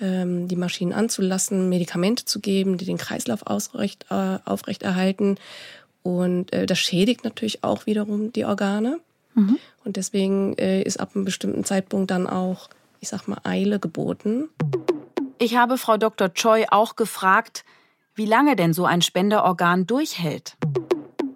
ähm, 0.00 0.46
die 0.46 0.56
Maschinen 0.56 0.92
anzulassen, 0.92 1.68
Medikamente 1.68 2.24
zu 2.24 2.38
geben, 2.38 2.78
die 2.78 2.84
den 2.84 2.98
Kreislauf 2.98 3.46
ausrecht, 3.46 4.06
äh, 4.10 4.38
aufrechterhalten. 4.44 5.36
Und 6.04 6.52
äh, 6.52 6.66
das 6.66 6.78
schädigt 6.78 7.24
natürlich 7.24 7.64
auch 7.64 7.86
wiederum 7.86 8.32
die 8.32 8.44
Organe. 8.44 9.00
Mhm. 9.34 9.58
Und 9.84 9.96
deswegen 9.96 10.56
äh, 10.58 10.82
ist 10.82 11.00
ab 11.00 11.10
einem 11.14 11.24
bestimmten 11.24 11.64
Zeitpunkt 11.64 12.10
dann 12.10 12.26
auch, 12.26 12.68
ich 13.00 13.08
sag 13.08 13.26
mal, 13.26 13.38
Eile 13.42 13.80
geboten. 13.80 14.48
Ich 15.38 15.56
habe 15.56 15.78
Frau 15.78 15.96
Dr. 15.96 16.32
Choi 16.32 16.66
auch 16.70 16.94
gefragt, 16.96 17.64
wie 18.14 18.26
lange 18.26 18.54
denn 18.54 18.72
so 18.72 18.84
ein 18.84 19.02
Spenderorgan 19.02 19.86
durchhält. 19.86 20.56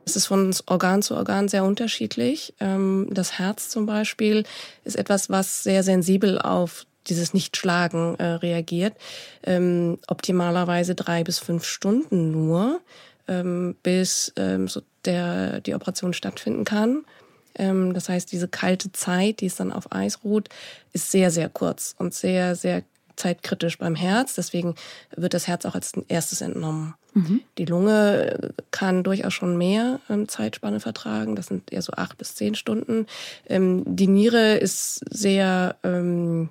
Es 0.08 0.16
ist 0.16 0.26
von 0.26 0.54
Organ 0.64 1.02
zu 1.02 1.14
Organ 1.14 1.48
sehr 1.48 1.64
unterschiedlich. 1.64 2.54
Ähm, 2.60 3.08
das 3.10 3.38
Herz 3.38 3.68
zum 3.68 3.84
Beispiel 3.84 4.44
ist 4.84 4.96
etwas, 4.96 5.28
was 5.28 5.62
sehr 5.62 5.82
sensibel 5.82 6.38
auf 6.38 6.86
dieses 7.08 7.34
Nichtschlagen 7.34 8.18
äh, 8.18 8.24
reagiert. 8.24 8.94
Ähm, 9.44 9.98
optimalerweise 10.06 10.94
drei 10.94 11.24
bis 11.24 11.38
fünf 11.40 11.64
Stunden 11.64 12.30
nur, 12.30 12.80
ähm, 13.28 13.76
bis 13.82 14.32
die 15.06 15.74
Operation 15.74 16.12
stattfinden 16.12 16.64
kann. 16.64 17.04
das 17.54 18.10
heißt, 18.10 18.30
diese 18.30 18.46
kalte 18.46 18.92
Zeit, 18.92 19.40
die 19.40 19.46
es 19.46 19.56
dann 19.56 19.72
auf 19.72 19.90
Eis 19.90 20.22
ruht, 20.22 20.50
ist 20.92 21.10
sehr, 21.10 21.30
sehr 21.30 21.48
kurz 21.48 21.94
und 21.96 22.12
sehr, 22.12 22.56
sehr 22.56 22.82
zeitkritisch 23.18 23.78
beim 23.78 23.94
Herz. 23.94 24.34
Deswegen 24.34 24.75
wird 25.14 25.34
das 25.34 25.46
Herz 25.46 25.66
auch 25.66 25.75
als 25.75 25.92
erstes 26.08 26.40
entnommen. 26.40 26.94
Mhm. 27.14 27.40
Die 27.58 27.64
Lunge 27.64 28.52
kann 28.70 29.02
durchaus 29.02 29.34
schon 29.34 29.58
mehr 29.58 30.00
ähm, 30.08 30.28
Zeitspanne 30.28 30.80
vertragen. 30.80 31.37
Das 31.37 31.46
sind 31.46 31.72
eher 31.72 31.82
so 31.82 31.92
acht 31.92 32.16
bis 32.18 32.34
zehn 32.34 32.54
Stunden. 32.54 33.06
Ähm, 33.46 33.82
die 33.87 34.06
Niere 34.06 34.56
ist 34.56 35.00
sehr 35.10 35.76
ähm, 35.82 36.50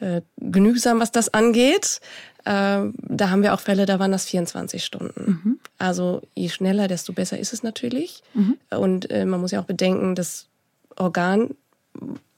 äh, 0.00 0.22
genügsam, 0.36 1.00
was 1.00 1.12
das 1.12 1.32
angeht. 1.34 2.00
Äh, 2.44 2.86
da 2.94 3.30
haben 3.30 3.42
wir 3.42 3.52
auch 3.52 3.60
Fälle, 3.60 3.84
da 3.84 3.98
waren 3.98 4.12
das 4.12 4.24
24 4.24 4.84
Stunden. 4.84 5.40
Mhm. 5.44 5.60
Also 5.78 6.22
je 6.34 6.48
schneller, 6.48 6.88
desto 6.88 7.12
besser 7.12 7.38
ist 7.38 7.52
es 7.52 7.62
natürlich. 7.62 8.22
Mhm. 8.34 8.56
Und 8.70 9.10
äh, 9.10 9.24
man 9.24 9.40
muss 9.40 9.50
ja 9.50 9.60
auch 9.60 9.66
bedenken, 9.66 10.14
das 10.14 10.48
Organ 10.96 11.54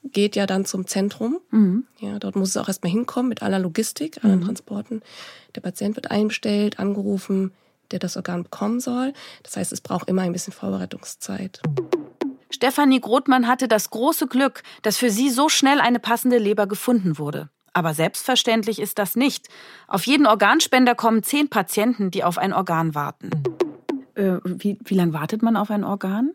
geht 0.03 0.37
ja 0.37 0.47
dann 0.47 0.65
zum 0.65 0.87
Zentrum. 0.87 1.41
Mhm. 1.51 1.87
Ja, 1.99 2.19
dort 2.19 2.37
muss 2.37 2.51
es 2.51 2.57
auch 2.57 2.69
erstmal 2.69 2.93
hinkommen 2.93 3.29
mit 3.29 3.43
aller 3.43 3.59
Logistik, 3.59 4.25
allen 4.25 4.41
mhm. 4.41 4.45
Transporten. 4.45 5.03
Der 5.55 5.61
Patient 5.61 5.97
wird 5.97 6.11
einbestellt, 6.11 6.79
angerufen, 6.79 7.53
der 7.91 7.99
das 7.99 8.17
Organ 8.17 8.45
bekommen 8.45 8.81
soll. 8.81 9.13
Das 9.43 9.57
heißt, 9.57 9.73
es 9.73 9.81
braucht 9.81 10.09
immer 10.09 10.23
ein 10.23 10.33
bisschen 10.33 10.53
Vorbereitungszeit. 10.53 11.61
Stefanie 12.51 13.01
Grothmann 13.01 13.47
hatte 13.47 13.69
das 13.69 13.91
große 13.91 14.27
Glück, 14.27 14.63
dass 14.83 14.97
für 14.97 15.11
sie 15.11 15.31
so 15.31 15.49
schnell 15.49 15.81
eine 15.81 16.01
passende 16.01 16.39
Leber 16.39 16.67
gefunden 16.67 17.19
wurde. 17.19 17.49
Aber 17.73 17.95
selbstverständlich 17.95 18.81
ist 18.81 18.99
das 18.99 19.15
nicht. 19.15 19.49
Auf 19.87 20.07
jeden 20.07 20.27
Organspender 20.27 20.97
kommen 20.97 21.23
zehn 21.23 21.49
Patienten, 21.49 22.11
die 22.11 22.25
auf 22.25 22.39
ein 22.39 22.53
Organ 22.53 22.97
warten. 22.97 23.31
Äh, 24.15 24.39
wie, 24.45 24.79
wie 24.85 24.95
lange 24.95 25.13
wartet 25.13 25.43
man 25.43 25.57
auf 25.57 25.71
ein 25.71 25.85
Organ? 25.85 26.33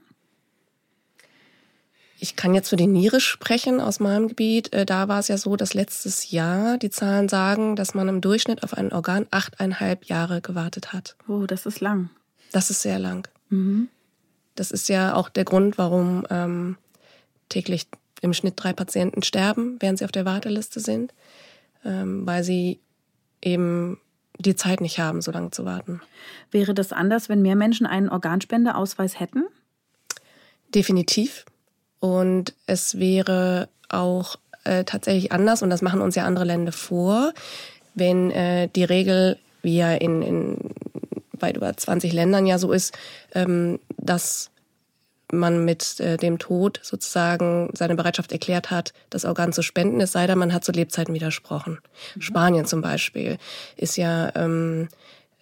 Ich 2.19 2.35
kann 2.35 2.53
jetzt 2.53 2.69
für 2.69 2.75
die 2.75 2.87
Niere 2.87 3.19
sprechen 3.19 3.81
aus 3.81 3.99
meinem 3.99 4.29
Gebiet. 4.29 4.73
Äh, 4.73 4.85
da 4.85 5.07
war 5.07 5.19
es 5.19 5.27
ja 5.27 5.37
so, 5.37 5.55
dass 5.55 5.73
letztes 5.73 6.31
Jahr 6.31 6.77
die 6.77 6.89
Zahlen 6.89 7.27
sagen, 7.27 7.75
dass 7.75 7.93
man 7.93 8.07
im 8.07 8.21
Durchschnitt 8.21 8.63
auf 8.63 8.73
ein 8.73 8.93
Organ 8.93 9.27
achteinhalb 9.31 10.05
Jahre 10.05 10.41
gewartet 10.41 10.93
hat. 10.93 11.15
Oh, 11.27 11.45
das 11.45 11.65
ist 11.65 11.81
lang. 11.81 12.09
Das 12.51 12.69
ist 12.69 12.81
sehr 12.81 12.99
lang. 12.99 13.27
Mhm. 13.49 13.89
Das 14.55 14.71
ist 14.71 14.87
ja 14.87 15.13
auch 15.15 15.27
der 15.27 15.43
Grund, 15.43 15.77
warum 15.77 16.25
ähm, 16.29 16.77
täglich 17.49 17.87
im 18.21 18.33
Schnitt 18.33 18.53
drei 18.55 18.71
Patienten 18.71 19.21
sterben, 19.21 19.75
während 19.79 19.99
sie 19.99 20.05
auf 20.05 20.11
der 20.11 20.25
Warteliste 20.25 20.79
sind, 20.79 21.13
ähm, 21.83 22.25
weil 22.25 22.43
sie 22.43 22.79
eben 23.41 23.99
die 24.39 24.55
Zeit 24.55 24.81
nicht 24.81 24.99
haben, 24.99 25.21
so 25.21 25.31
lange 25.31 25.51
zu 25.51 25.65
warten. 25.65 26.01
Wäre 26.51 26.73
das 26.73 26.91
anders, 26.91 27.29
wenn 27.29 27.41
mehr 27.41 27.55
Menschen 27.55 27.85
einen 27.85 28.09
Organspendeausweis 28.09 29.19
hätten? 29.19 29.45
Definitiv. 30.73 31.45
Und 31.99 32.53
es 32.67 32.99
wäre 32.99 33.69
auch 33.89 34.37
äh, 34.63 34.83
tatsächlich 34.83 35.31
anders, 35.31 35.61
und 35.61 35.69
das 35.69 35.81
machen 35.81 36.01
uns 36.01 36.15
ja 36.15 36.25
andere 36.25 36.45
Länder 36.45 36.71
vor, 36.71 37.33
wenn 37.93 38.31
äh, 38.31 38.67
die 38.75 38.83
Regel, 38.83 39.37
wie 39.61 39.77
ja 39.77 39.93
in, 39.93 40.21
in 40.21 40.57
weit 41.39 41.57
über 41.57 41.75
20 41.75 42.13
Ländern 42.13 42.45
ja 42.45 42.57
so 42.57 42.71
ist, 42.71 42.93
ähm, 43.33 43.79
dass 43.97 44.51
man 45.31 45.65
mit 45.65 45.99
äh, 45.99 46.17
dem 46.17 46.37
Tod 46.37 46.79
sozusagen 46.83 47.69
seine 47.73 47.95
Bereitschaft 47.95 48.31
erklärt 48.31 48.69
hat, 48.71 48.93
das 49.09 49.25
Organ 49.25 49.53
zu 49.53 49.63
spenden, 49.63 49.99
es 50.01 50.11
sei 50.11 50.27
denn, 50.27 50.37
man 50.37 50.53
hat 50.53 50.63
zu 50.63 50.71
Lebzeiten 50.71 51.13
widersprochen. 51.13 51.79
Mhm. 52.15 52.21
Spanien 52.21 52.65
zum 52.65 52.81
Beispiel 52.81 53.37
ist 53.75 53.97
ja 53.97 54.31
ähm, 54.35 54.87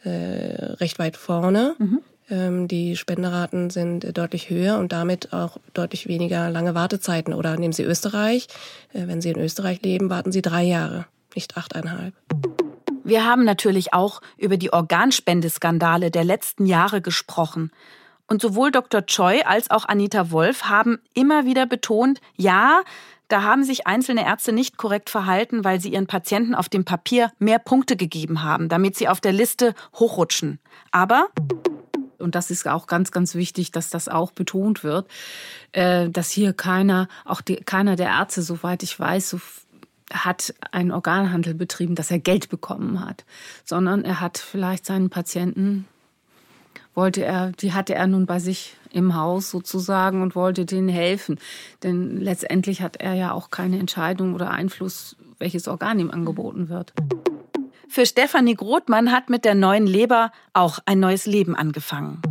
äh, 0.03 0.09
recht 0.09 0.99
weit 0.99 1.17
vorne. 1.17 1.75
Mhm. 1.79 1.99
Ähm, 2.29 2.67
die 2.67 2.95
Spenderaten 2.95 3.69
sind 3.69 4.17
deutlich 4.17 4.49
höher 4.49 4.77
und 4.77 4.91
damit 4.91 5.33
auch 5.33 5.57
deutlich 5.73 6.07
weniger 6.07 6.49
lange 6.49 6.75
Wartezeiten. 6.75 7.33
Oder 7.33 7.57
nehmen 7.57 7.73
Sie 7.73 7.83
Österreich. 7.83 8.47
Äh, 8.93 9.07
wenn 9.07 9.21
Sie 9.21 9.29
in 9.29 9.39
Österreich 9.39 9.81
leben, 9.81 10.09
warten 10.09 10.31
Sie 10.31 10.41
drei 10.41 10.63
Jahre, 10.63 11.05
nicht 11.35 11.57
achteinhalb. 11.57 12.13
Wir 13.03 13.25
haben 13.25 13.43
natürlich 13.43 13.93
auch 13.93 14.21
über 14.37 14.55
die 14.55 14.71
Organspendeskandale 14.71 16.09
der 16.09 16.23
letzten 16.23 16.65
Jahre 16.65 17.01
gesprochen. 17.01 17.71
Und 18.27 18.41
sowohl 18.41 18.71
Dr. 18.71 19.05
Choi 19.05 19.41
als 19.43 19.69
auch 19.69 19.85
Anita 19.85 20.31
Wolf 20.31 20.63
haben 20.63 20.99
immer 21.13 21.45
wieder 21.45 21.65
betont, 21.65 22.21
ja, 22.37 22.81
da 23.27 23.43
haben 23.43 23.63
sich 23.63 23.87
einzelne 23.87 24.25
Ärzte 24.25 24.53
nicht 24.53 24.77
korrekt 24.77 25.09
verhalten, 25.09 25.63
weil 25.63 25.81
sie 25.81 25.89
ihren 25.89 26.07
Patienten 26.07 26.55
auf 26.55 26.69
dem 26.69 26.85
Papier 26.85 27.31
mehr 27.39 27.59
Punkte 27.59 27.97
gegeben 27.97 28.43
haben, 28.43 28.69
damit 28.69 28.95
sie 28.95 29.07
auf 29.07 29.19
der 29.19 29.33
Liste 29.33 29.73
hochrutschen. 29.95 30.59
Aber 30.91 31.27
und 32.23 32.35
das 32.35 32.49
ist 32.49 32.67
auch 32.67 32.87
ganz, 32.87 33.11
ganz 33.11 33.35
wichtig, 33.35 33.71
dass 33.71 33.89
das 33.89 34.07
auch 34.07 34.31
betont 34.31 34.83
wird, 34.83 35.07
äh, 35.73 36.09
dass 36.09 36.31
hier 36.31 36.53
keiner, 36.53 37.07
auch 37.25 37.41
die, 37.41 37.57
keiner 37.57 37.95
der 37.95 38.07
Ärzte, 38.07 38.41
soweit 38.41 38.81
ich 38.83 38.99
weiß, 38.99 39.29
so 39.29 39.41
hat 40.11 40.53
einen 40.71 40.91
Organhandel 40.91 41.53
betrieben, 41.53 41.95
dass 41.95 42.11
er 42.11 42.19
Geld 42.19 42.49
bekommen 42.49 43.03
hat, 43.03 43.25
sondern 43.65 44.03
er 44.03 44.19
hat 44.19 44.37
vielleicht 44.37 44.85
seinen 44.85 45.09
Patienten 45.09 45.87
wollte 46.95 47.23
er, 47.23 47.51
die 47.51 47.73
hatte 47.73 47.95
er 47.95 48.07
nun 48.07 48.25
bei 48.25 48.39
sich 48.39 48.75
im 48.91 49.15
Haus 49.15 49.49
sozusagen 49.49 50.21
und 50.21 50.35
wollte 50.35 50.65
denen 50.65 50.89
helfen. 50.89 51.39
Denn 51.81 52.17
letztendlich 52.17 52.81
hat 52.81 52.97
er 52.97 53.13
ja 53.13 53.31
auch 53.31 53.49
keine 53.49 53.79
Entscheidung 53.79 54.35
oder 54.35 54.51
Einfluss, 54.51 55.15
welches 55.39 55.67
Organ 55.67 55.99
ihm 55.99 56.11
angeboten 56.11 56.69
wird. 56.69 56.93
Für 57.87 58.05
Stefanie 58.05 58.55
Grothmann 58.55 59.11
hat 59.11 59.29
mit 59.29 59.45
der 59.45 59.55
neuen 59.55 59.85
Leber 59.85 60.31
auch 60.53 60.79
ein 60.85 60.99
neues 60.99 61.25
Leben 61.25 61.55
angefangen. 61.55 62.21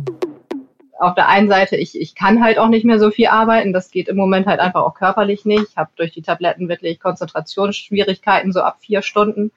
Auf 0.99 1.15
der 1.15 1.27
einen 1.27 1.49
Seite, 1.49 1.75
ich, 1.75 1.99
ich 1.99 2.15
kann 2.15 2.43
halt 2.43 2.57
auch 2.57 2.69
nicht 2.69 2.85
mehr 2.85 2.99
so 2.99 3.11
viel 3.11 3.27
arbeiten. 3.27 3.73
Das 3.73 3.91
geht 3.91 4.07
im 4.07 4.15
Moment 4.15 4.47
halt 4.47 4.59
einfach 4.59 4.81
auch 4.81 4.93
körperlich 4.93 5.45
nicht. 5.45 5.65
Ich 5.69 5.77
habe 5.77 5.91
durch 5.95 6.11
die 6.11 6.21
Tabletten 6.21 6.69
wirklich 6.69 6.99
Konzentrationsschwierigkeiten, 6.99 8.51
so 8.51 8.61
ab 8.61 8.77
vier 8.79 9.01
Stunden. 9.01 9.51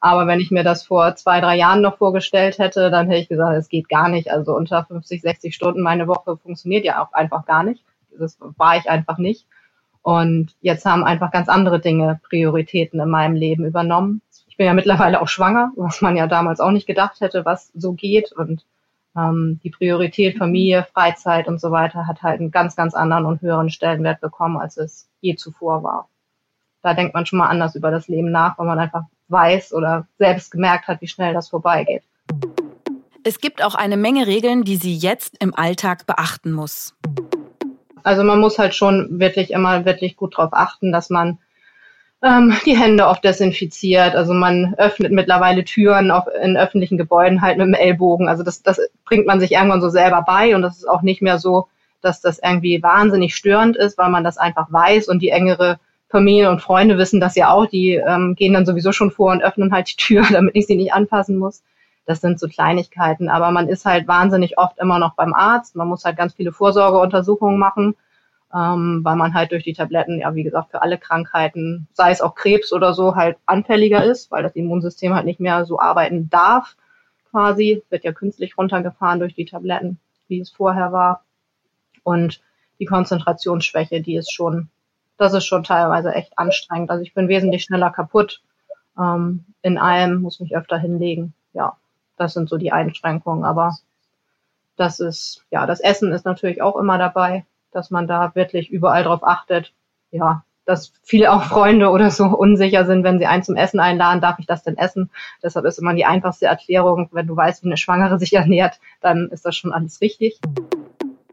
Aber 0.00 0.26
wenn 0.26 0.40
ich 0.40 0.50
mir 0.50 0.64
das 0.64 0.84
vor 0.86 1.16
zwei, 1.16 1.40
drei 1.40 1.56
Jahren 1.56 1.80
noch 1.80 1.98
vorgestellt 1.98 2.58
hätte, 2.58 2.90
dann 2.90 3.08
hätte 3.08 3.22
ich 3.22 3.28
gesagt, 3.28 3.56
es 3.56 3.68
geht 3.68 3.88
gar 3.88 4.08
nicht. 4.08 4.30
Also 4.30 4.54
unter 4.54 4.84
50, 4.84 5.22
60 5.22 5.54
Stunden 5.54 5.82
meine 5.82 6.08
Woche 6.08 6.36
funktioniert 6.36 6.84
ja 6.84 7.02
auch 7.02 7.12
einfach 7.12 7.46
gar 7.46 7.62
nicht. 7.62 7.82
Das 8.18 8.38
war 8.40 8.76
ich 8.76 8.88
einfach 8.88 9.18
nicht. 9.18 9.46
Und 10.02 10.54
jetzt 10.60 10.84
haben 10.84 11.04
einfach 11.04 11.30
ganz 11.30 11.48
andere 11.48 11.80
Dinge 11.80 12.20
Prioritäten 12.28 13.00
in 13.00 13.08
meinem 13.08 13.34
Leben 13.34 13.64
übernommen 13.64 14.22
bin 14.58 14.66
ja 14.66 14.74
mittlerweile 14.74 15.22
auch 15.22 15.28
schwanger, 15.28 15.72
was 15.76 16.02
man 16.02 16.16
ja 16.16 16.26
damals 16.26 16.60
auch 16.60 16.72
nicht 16.72 16.86
gedacht 16.86 17.20
hätte, 17.20 17.44
was 17.44 17.70
so 17.74 17.92
geht. 17.92 18.32
Und 18.32 18.66
ähm, 19.16 19.60
die 19.62 19.70
Priorität 19.70 20.36
Familie, 20.36 20.86
Freizeit 20.92 21.48
und 21.48 21.60
so 21.60 21.70
weiter 21.70 22.06
hat 22.06 22.22
halt 22.22 22.40
einen 22.40 22.50
ganz, 22.50 22.76
ganz 22.76 22.94
anderen 22.94 23.24
und 23.24 23.40
höheren 23.40 23.70
Stellenwert 23.70 24.20
bekommen, 24.20 24.58
als 24.58 24.76
es 24.76 25.08
je 25.20 25.36
zuvor 25.36 25.82
war. 25.82 26.08
Da 26.82 26.92
denkt 26.92 27.14
man 27.14 27.24
schon 27.24 27.38
mal 27.38 27.46
anders 27.46 27.76
über 27.76 27.90
das 27.90 28.08
Leben 28.08 28.30
nach, 28.30 28.58
weil 28.58 28.66
man 28.66 28.78
einfach 28.78 29.04
weiß 29.28 29.72
oder 29.72 30.06
selbst 30.18 30.50
gemerkt 30.50 30.88
hat, 30.88 31.00
wie 31.00 31.08
schnell 31.08 31.34
das 31.34 31.48
vorbeigeht. 31.48 32.02
Es 33.24 33.40
gibt 33.40 33.62
auch 33.62 33.74
eine 33.74 33.96
Menge 33.96 34.26
Regeln, 34.26 34.64
die 34.64 34.76
sie 34.76 34.94
jetzt 34.94 35.36
im 35.40 35.54
Alltag 35.54 36.06
beachten 36.06 36.52
muss. 36.52 36.94
Also 38.02 38.24
man 38.24 38.40
muss 38.40 38.58
halt 38.58 38.74
schon 38.74 39.20
wirklich 39.20 39.52
immer 39.52 39.84
wirklich 39.84 40.16
gut 40.16 40.36
darauf 40.36 40.52
achten, 40.52 40.92
dass 40.92 41.10
man 41.10 41.38
ähm, 42.22 42.56
die 42.66 42.76
Hände 42.76 43.06
oft 43.06 43.24
desinfiziert. 43.24 44.14
Also 44.14 44.34
man 44.34 44.74
öffnet 44.76 45.12
mittlerweile 45.12 45.64
Türen 45.64 46.10
auf, 46.10 46.24
in 46.42 46.56
öffentlichen 46.56 46.98
Gebäuden 46.98 47.40
halt 47.40 47.58
mit 47.58 47.66
dem 47.66 47.74
Ellbogen. 47.74 48.28
Also 48.28 48.42
das, 48.42 48.62
das 48.62 48.80
bringt 49.04 49.26
man 49.26 49.40
sich 49.40 49.52
irgendwann 49.52 49.80
so 49.80 49.88
selber 49.88 50.22
bei 50.26 50.54
und 50.54 50.62
das 50.62 50.78
ist 50.78 50.88
auch 50.88 51.02
nicht 51.02 51.22
mehr 51.22 51.38
so, 51.38 51.68
dass 52.00 52.20
das 52.20 52.40
irgendwie 52.42 52.82
wahnsinnig 52.82 53.34
störend 53.34 53.76
ist, 53.76 53.98
weil 53.98 54.10
man 54.10 54.24
das 54.24 54.38
einfach 54.38 54.72
weiß 54.72 55.08
und 55.08 55.20
die 55.20 55.30
engere 55.30 55.78
Familie 56.08 56.50
und 56.50 56.62
Freunde 56.62 56.96
wissen 56.96 57.20
das 57.20 57.36
ja 57.36 57.50
auch. 57.50 57.66
Die 57.66 57.94
ähm, 57.94 58.34
gehen 58.34 58.54
dann 58.54 58.66
sowieso 58.66 58.92
schon 58.92 59.10
vor 59.10 59.30
und 59.32 59.42
öffnen 59.42 59.72
halt 59.72 59.90
die 59.90 59.96
Tür, 59.96 60.26
damit 60.30 60.56
ich 60.56 60.66
sie 60.66 60.76
nicht 60.76 60.92
anpassen 60.92 61.36
muss. 61.36 61.62
Das 62.06 62.20
sind 62.20 62.40
so 62.40 62.48
Kleinigkeiten, 62.48 63.28
aber 63.28 63.50
man 63.50 63.68
ist 63.68 63.84
halt 63.84 64.08
wahnsinnig 64.08 64.56
oft 64.56 64.78
immer 64.78 64.98
noch 64.98 65.14
beim 65.14 65.34
Arzt. 65.34 65.76
Man 65.76 65.88
muss 65.88 66.04
halt 66.04 66.16
ganz 66.16 66.32
viele 66.34 66.52
Vorsorgeuntersuchungen 66.52 67.58
machen 67.58 67.94
ähm, 68.54 69.00
weil 69.04 69.16
man 69.16 69.34
halt 69.34 69.52
durch 69.52 69.64
die 69.64 69.74
Tabletten, 69.74 70.20
ja, 70.20 70.34
wie 70.34 70.42
gesagt, 70.42 70.70
für 70.70 70.82
alle 70.82 70.98
Krankheiten, 70.98 71.86
sei 71.92 72.10
es 72.10 72.20
auch 72.20 72.34
Krebs 72.34 72.72
oder 72.72 72.94
so, 72.94 73.14
halt 73.14 73.36
anfälliger 73.46 74.04
ist, 74.04 74.30
weil 74.30 74.42
das 74.42 74.56
Immunsystem 74.56 75.14
halt 75.14 75.26
nicht 75.26 75.40
mehr 75.40 75.64
so 75.66 75.78
arbeiten 75.78 76.30
darf, 76.30 76.76
quasi. 77.30 77.82
Wird 77.90 78.04
ja 78.04 78.12
künstlich 78.12 78.56
runtergefahren 78.56 79.20
durch 79.20 79.34
die 79.34 79.44
Tabletten, 79.44 79.98
wie 80.28 80.40
es 80.40 80.50
vorher 80.50 80.92
war. 80.92 81.24
Und 82.02 82.40
die 82.78 82.86
Konzentrationsschwäche, 82.86 84.00
die 84.00 84.16
ist 84.16 84.32
schon, 84.32 84.70
das 85.18 85.34
ist 85.34 85.44
schon 85.44 85.64
teilweise 85.64 86.14
echt 86.14 86.38
anstrengend. 86.38 86.90
Also 86.90 87.02
ich 87.02 87.12
bin 87.12 87.28
wesentlich 87.28 87.64
schneller 87.64 87.90
kaputt 87.90 88.40
ähm, 88.98 89.44
in 89.60 89.76
allem, 89.76 90.22
muss 90.22 90.40
mich 90.40 90.56
öfter 90.56 90.78
hinlegen. 90.78 91.34
Ja, 91.52 91.76
das 92.16 92.32
sind 92.32 92.48
so 92.48 92.56
die 92.56 92.72
Einschränkungen, 92.72 93.44
aber 93.44 93.76
das 94.76 95.00
ist, 95.00 95.44
ja, 95.50 95.66
das 95.66 95.80
Essen 95.80 96.12
ist 96.12 96.24
natürlich 96.24 96.62
auch 96.62 96.76
immer 96.76 96.96
dabei 96.96 97.44
dass 97.72 97.90
man 97.90 98.06
da 98.06 98.34
wirklich 98.34 98.70
überall 98.70 99.04
drauf 99.04 99.22
achtet. 99.22 99.72
Ja, 100.10 100.44
dass 100.68 100.92
viele 101.02 101.32
auch 101.32 101.44
Freunde 101.44 101.88
oder 101.88 102.10
so 102.10 102.26
unsicher 102.26 102.84
sind, 102.84 103.02
wenn 103.02 103.18
sie 103.18 103.26
einen 103.26 103.42
zum 103.42 103.56
Essen 103.56 103.80
einladen, 103.80 104.20
darf 104.20 104.38
ich 104.38 104.46
das 104.46 104.62
denn 104.62 104.76
essen? 104.76 105.10
Deshalb 105.42 105.64
ist 105.64 105.78
immer 105.78 105.94
die 105.94 106.04
einfachste 106.04 106.46
Erklärung, 106.46 107.08
wenn 107.12 107.26
du 107.26 107.34
weißt, 107.34 107.64
wie 107.64 107.68
eine 107.68 107.78
Schwangere 107.78 108.18
sich 108.18 108.34
ernährt, 108.34 108.78
dann 109.00 109.28
ist 109.30 109.46
das 109.46 109.56
schon 109.56 109.72
alles 109.72 110.00
richtig. 110.02 110.38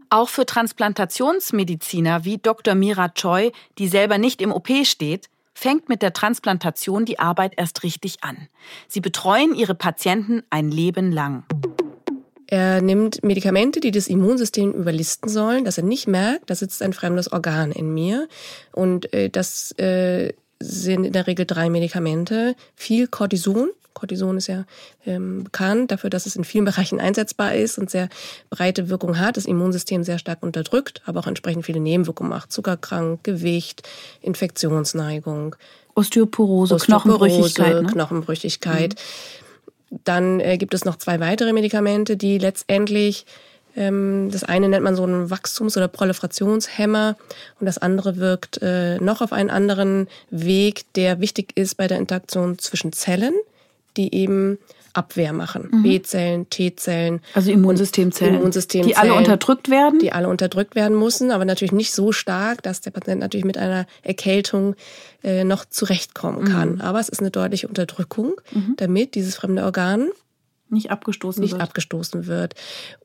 Auch 0.09 0.29
für 0.29 0.45
Transplantationsmediziner 0.45 2.23
wie 2.23 2.37
Dr. 2.37 2.75
Mira 2.75 3.09
Choi, 3.09 3.51
die 3.77 3.87
selber 3.87 4.17
nicht 4.17 4.41
im 4.41 4.53
OP 4.53 4.69
steht, 4.83 5.29
fängt 5.53 5.89
mit 5.89 6.01
der 6.01 6.13
Transplantation 6.13 7.03
die 7.03 7.19
Arbeit 7.19 7.53
erst 7.57 7.83
richtig 7.83 8.23
an. 8.23 8.47
Sie 8.87 9.01
betreuen 9.01 9.53
ihre 9.53 9.75
Patienten 9.75 10.43
ein 10.49 10.69
Leben 10.69 11.11
lang. 11.11 11.43
Er 12.47 12.81
nimmt 12.81 13.23
Medikamente, 13.23 13.79
die 13.79 13.91
das 13.91 14.07
Immunsystem 14.07 14.71
überlisten 14.71 15.29
sollen, 15.29 15.65
dass 15.65 15.77
er 15.77 15.83
nicht 15.83 16.07
merkt, 16.07 16.49
da 16.49 16.55
sitzt 16.55 16.81
ein 16.81 16.93
fremdes 16.93 17.31
Organ 17.31 17.71
in 17.71 17.93
mir. 17.93 18.27
Und 18.71 19.11
äh, 19.13 19.29
das 19.29 19.71
äh, 19.79 20.33
sind 20.59 21.05
in 21.05 21.13
der 21.13 21.27
Regel 21.27 21.45
drei 21.45 21.69
Medikamente. 21.69 22.55
Viel 22.75 23.07
Cortison. 23.07 23.69
Cortison 23.93 24.37
ist 24.37 24.47
ja 24.47 24.65
ähm, 25.05 25.45
bekannt 25.45 25.91
dafür, 25.91 26.09
dass 26.09 26.25
es 26.25 26.35
in 26.35 26.43
vielen 26.43 26.65
Bereichen 26.65 26.99
einsetzbar 26.99 27.55
ist 27.55 27.77
und 27.79 27.89
sehr 27.89 28.09
breite 28.49 28.89
Wirkung 28.89 29.17
hat, 29.17 29.37
das 29.37 29.45
Immunsystem 29.45 30.03
sehr 30.03 30.19
stark 30.19 30.43
unterdrückt, 30.43 31.01
aber 31.05 31.21
auch 31.21 31.27
entsprechend 31.27 31.65
viele 31.65 31.79
Nebenwirkungen 31.79 32.29
macht. 32.29 32.51
Zuckerkrank, 32.51 33.23
Gewicht, 33.23 33.87
Infektionsneigung. 34.21 35.55
Osteoporose, 35.95 36.75
Osteoporose 36.75 37.15
Knochenbrüchigkeit. 37.15 37.83
Ne? 37.83 37.91
Knochenbrüchigkeit. 37.91 38.95
Mhm. 38.95 39.44
Dann 39.89 40.39
äh, 40.39 40.57
gibt 40.57 40.73
es 40.73 40.85
noch 40.85 40.97
zwei 40.97 41.19
weitere 41.19 41.53
Medikamente, 41.53 42.17
die 42.17 42.37
letztendlich, 42.37 43.25
ähm, 43.75 44.29
das 44.31 44.43
eine 44.43 44.69
nennt 44.69 44.83
man 44.83 44.95
so 44.95 45.03
einen 45.03 45.29
Wachstums- 45.29 45.77
oder 45.77 45.87
Proliferationshemmer 45.87 47.15
und 47.59 47.65
das 47.65 47.77
andere 47.77 48.17
wirkt 48.17 48.59
äh, 48.61 48.97
noch 48.99 49.21
auf 49.21 49.33
einen 49.33 49.49
anderen 49.49 50.07
Weg, 50.29 50.85
der 50.95 51.19
wichtig 51.19 51.51
ist 51.55 51.75
bei 51.77 51.87
der 51.87 51.97
Interaktion 51.97 52.57
zwischen 52.57 52.93
Zellen, 52.93 53.33
die 53.97 54.13
eben 54.13 54.57
Abwehr 54.95 55.33
machen. 55.33 55.69
Mhm. 55.71 55.83
B-Zellen, 55.83 56.49
T-Zellen. 56.49 57.21
Also 57.33 57.51
Immunsystemzellen. 57.51 58.35
Immunsystemzellen. 58.35 58.87
Die 58.87 58.95
alle 58.95 59.13
unterdrückt 59.13 59.69
werden? 59.69 59.99
Die 59.99 60.11
alle 60.11 60.29
unterdrückt 60.29 60.75
werden 60.75 60.97
müssen, 60.97 61.31
aber 61.31 61.45
natürlich 61.45 61.73
nicht 61.73 61.93
so 61.93 62.11
stark, 62.11 62.63
dass 62.63 62.81
der 62.81 62.91
Patient 62.91 63.19
natürlich 63.19 63.45
mit 63.45 63.57
einer 63.57 63.85
Erkältung 64.03 64.75
äh, 65.23 65.43
noch 65.43 65.65
zurechtkommen 65.65 66.45
kann. 66.45 66.75
Mhm. 66.75 66.81
Aber 66.81 66.99
es 66.99 67.09
ist 67.09 67.19
eine 67.19 67.31
deutliche 67.31 67.67
Unterdrückung, 67.67 68.35
mhm. 68.51 68.75
damit 68.77 69.15
dieses 69.15 69.35
fremde 69.35 69.63
Organ 69.63 70.09
nicht 70.69 70.91
abgestoßen 70.91 71.41
nicht 71.41 71.51
wird. 71.51 71.61
abgestoßen 71.61 72.25
wird. 72.25 72.55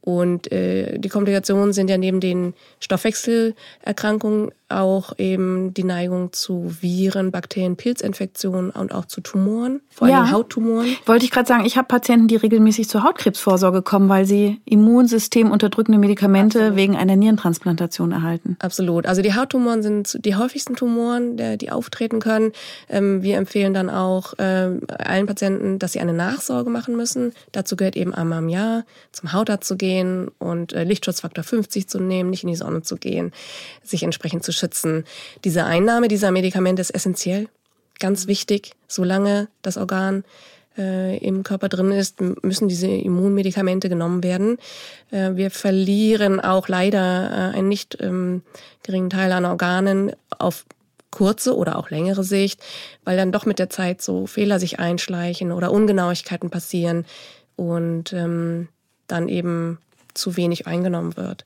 Und 0.00 0.50
äh, 0.50 0.98
die 0.98 1.08
Komplikationen 1.08 1.72
sind 1.72 1.90
ja 1.90 1.98
neben 1.98 2.20
den 2.20 2.54
Stoffwechselerkrankungen 2.78 4.52
auch 4.70 5.18
eben 5.18 5.74
die 5.74 5.84
Neigung 5.84 6.32
zu 6.32 6.74
Viren, 6.80 7.30
Bakterien, 7.30 7.76
Pilzinfektionen 7.76 8.70
und 8.70 8.94
auch 8.94 9.04
zu 9.04 9.20
Tumoren, 9.20 9.80
vor 9.90 10.06
allem 10.06 10.16
ja. 10.16 10.30
Hauttumoren. 10.30 10.88
Wollte 11.06 11.24
ich 11.24 11.30
gerade 11.30 11.48
sagen, 11.48 11.64
ich 11.64 11.76
habe 11.76 11.88
Patienten, 11.88 12.28
die 12.28 12.36
regelmäßig 12.36 12.88
zur 12.88 13.02
Hautkrebsvorsorge 13.02 13.82
kommen, 13.82 14.08
weil 14.08 14.26
sie 14.26 14.60
Immunsystem 14.64 15.50
unterdrückende 15.50 15.98
Medikamente 15.98 16.58
Absolut. 16.58 16.76
wegen 16.76 16.96
einer 16.96 17.16
Nierentransplantation 17.16 18.12
erhalten. 18.12 18.56
Absolut. 18.60 19.06
Also 19.06 19.22
die 19.22 19.34
Hauttumoren 19.34 19.82
sind 19.82 20.24
die 20.24 20.36
häufigsten 20.36 20.76
Tumoren, 20.76 21.36
die 21.58 21.70
auftreten 21.70 22.20
können. 22.20 22.52
Ähm, 22.88 23.22
wir 23.22 23.36
empfehlen 23.36 23.74
dann 23.74 23.90
auch 23.90 24.34
ähm, 24.38 24.82
allen 24.98 25.26
Patienten, 25.26 25.78
dass 25.78 25.92
sie 25.92 26.00
eine 26.00 26.12
Nachsorge 26.12 26.70
machen 26.70 26.96
müssen. 26.96 27.32
Dazu 27.52 27.76
gehört 27.76 27.96
eben 27.96 28.14
einmal 28.14 28.40
im 28.40 28.48
Jahr 28.48 28.84
zum 29.12 29.32
Hautarzt 29.32 29.66
zu 29.66 29.76
gehen 29.76 30.28
und 30.38 30.72
äh, 30.72 30.84
Lichtschutzfaktor 30.84 31.44
50 31.44 31.88
zu 31.88 31.98
nehmen, 31.98 32.30
nicht 32.30 32.44
in 32.44 32.50
die 32.50 32.56
Sonne 32.56 32.82
zu 32.82 32.96
gehen, 32.96 33.32
sich 33.82 34.02
entsprechend 34.02 34.44
zu 34.44 34.52
schützen. 34.60 35.04
Diese 35.44 35.64
Einnahme 35.64 36.08
dieser 36.08 36.30
Medikamente 36.30 36.80
ist 36.80 36.90
essentiell, 36.90 37.48
ganz 37.98 38.26
wichtig. 38.26 38.72
Solange 38.86 39.48
das 39.62 39.76
Organ 39.76 40.24
äh, 40.78 41.18
im 41.18 41.42
Körper 41.42 41.68
drin 41.68 41.92
ist, 41.92 42.20
müssen 42.20 42.68
diese 42.68 42.88
Immunmedikamente 42.88 43.88
genommen 43.88 44.22
werden. 44.22 44.58
Äh, 45.10 45.34
wir 45.34 45.50
verlieren 45.50 46.40
auch 46.40 46.68
leider 46.68 47.52
äh, 47.52 47.56
einen 47.56 47.68
nicht 47.68 47.98
ähm, 48.00 48.42
geringen 48.82 49.10
Teil 49.10 49.32
an 49.32 49.44
Organen 49.44 50.12
auf 50.38 50.64
kurze 51.10 51.56
oder 51.56 51.76
auch 51.76 51.90
längere 51.90 52.22
Sicht, 52.22 52.62
weil 53.04 53.16
dann 53.16 53.32
doch 53.32 53.46
mit 53.46 53.58
der 53.58 53.68
Zeit 53.68 54.00
so 54.00 54.26
Fehler 54.26 54.60
sich 54.60 54.78
einschleichen 54.78 55.50
oder 55.50 55.72
Ungenauigkeiten 55.72 56.50
passieren 56.50 57.04
und 57.56 58.12
ähm, 58.12 58.68
dann 59.08 59.28
eben 59.28 59.78
zu 60.14 60.36
wenig 60.36 60.66
eingenommen 60.66 61.16
wird. 61.16 61.44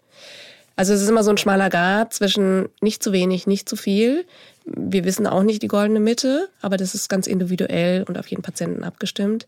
Also 0.76 0.92
es 0.92 1.02
ist 1.02 1.08
immer 1.08 1.22
so 1.22 1.30
ein 1.30 1.38
schmaler 1.38 1.70
Grad 1.70 2.12
zwischen 2.12 2.68
nicht 2.80 3.02
zu 3.02 3.12
wenig, 3.12 3.46
nicht 3.46 3.68
zu 3.68 3.76
viel. 3.76 4.26
Wir 4.64 5.04
wissen 5.04 5.26
auch 5.26 5.42
nicht 5.42 5.62
die 5.62 5.68
goldene 5.68 6.00
Mitte, 6.00 6.48
aber 6.60 6.76
das 6.76 6.94
ist 6.94 7.08
ganz 7.08 7.26
individuell 7.26 8.04
und 8.04 8.18
auf 8.18 8.26
jeden 8.26 8.42
Patienten 8.42 8.82
abgestimmt. 8.82 9.46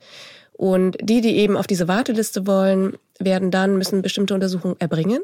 Und 0.52 0.96
die, 1.02 1.20
die 1.20 1.36
eben 1.36 1.56
auf 1.56 1.66
diese 1.66 1.88
Warteliste 1.88 2.46
wollen, 2.46 2.96
werden 3.18 3.50
dann, 3.50 3.76
müssen 3.76 4.02
bestimmte 4.02 4.34
Untersuchungen 4.34 4.76
erbringen, 4.78 5.22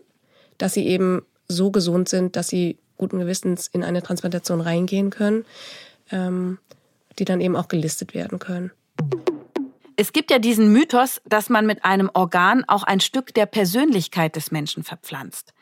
dass 0.58 0.74
sie 0.74 0.86
eben 0.86 1.22
so 1.48 1.70
gesund 1.70 2.08
sind, 2.08 2.36
dass 2.36 2.48
sie 2.48 2.78
guten 2.96 3.18
Gewissens 3.18 3.68
in 3.68 3.82
eine 3.84 4.02
Transplantation 4.02 4.60
reingehen 4.60 5.10
können, 5.10 5.44
ähm, 6.10 6.58
die 7.18 7.24
dann 7.24 7.40
eben 7.40 7.56
auch 7.56 7.68
gelistet 7.68 8.14
werden 8.14 8.38
können. 8.38 8.72
Es 9.96 10.12
gibt 10.12 10.30
ja 10.30 10.38
diesen 10.38 10.72
Mythos, 10.72 11.20
dass 11.26 11.48
man 11.48 11.66
mit 11.66 11.84
einem 11.84 12.10
Organ 12.14 12.64
auch 12.66 12.82
ein 12.82 13.00
Stück 13.00 13.34
der 13.34 13.46
Persönlichkeit 13.46 14.36
des 14.36 14.50
Menschen 14.50 14.84
verpflanzt. 14.84 15.52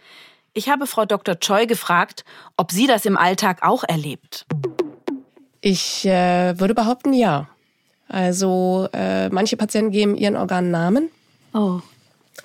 Ich 0.52 0.68
habe 0.68 0.86
Frau 0.86 1.04
Dr. 1.04 1.38
Choi 1.38 1.66
gefragt, 1.66 2.24
ob 2.56 2.72
sie 2.72 2.86
das 2.86 3.04
im 3.04 3.16
Alltag 3.16 3.58
auch 3.62 3.84
erlebt. 3.84 4.46
Ich 5.60 6.04
äh, 6.06 6.58
würde 6.58 6.74
behaupten, 6.74 7.12
ja. 7.12 7.48
Also 8.08 8.88
äh, 8.92 9.28
manche 9.28 9.56
Patienten 9.56 9.92
geben 9.92 10.16
ihren 10.16 10.36
Organen 10.36 10.72
Namen. 10.72 11.10
Oh. 11.54 11.80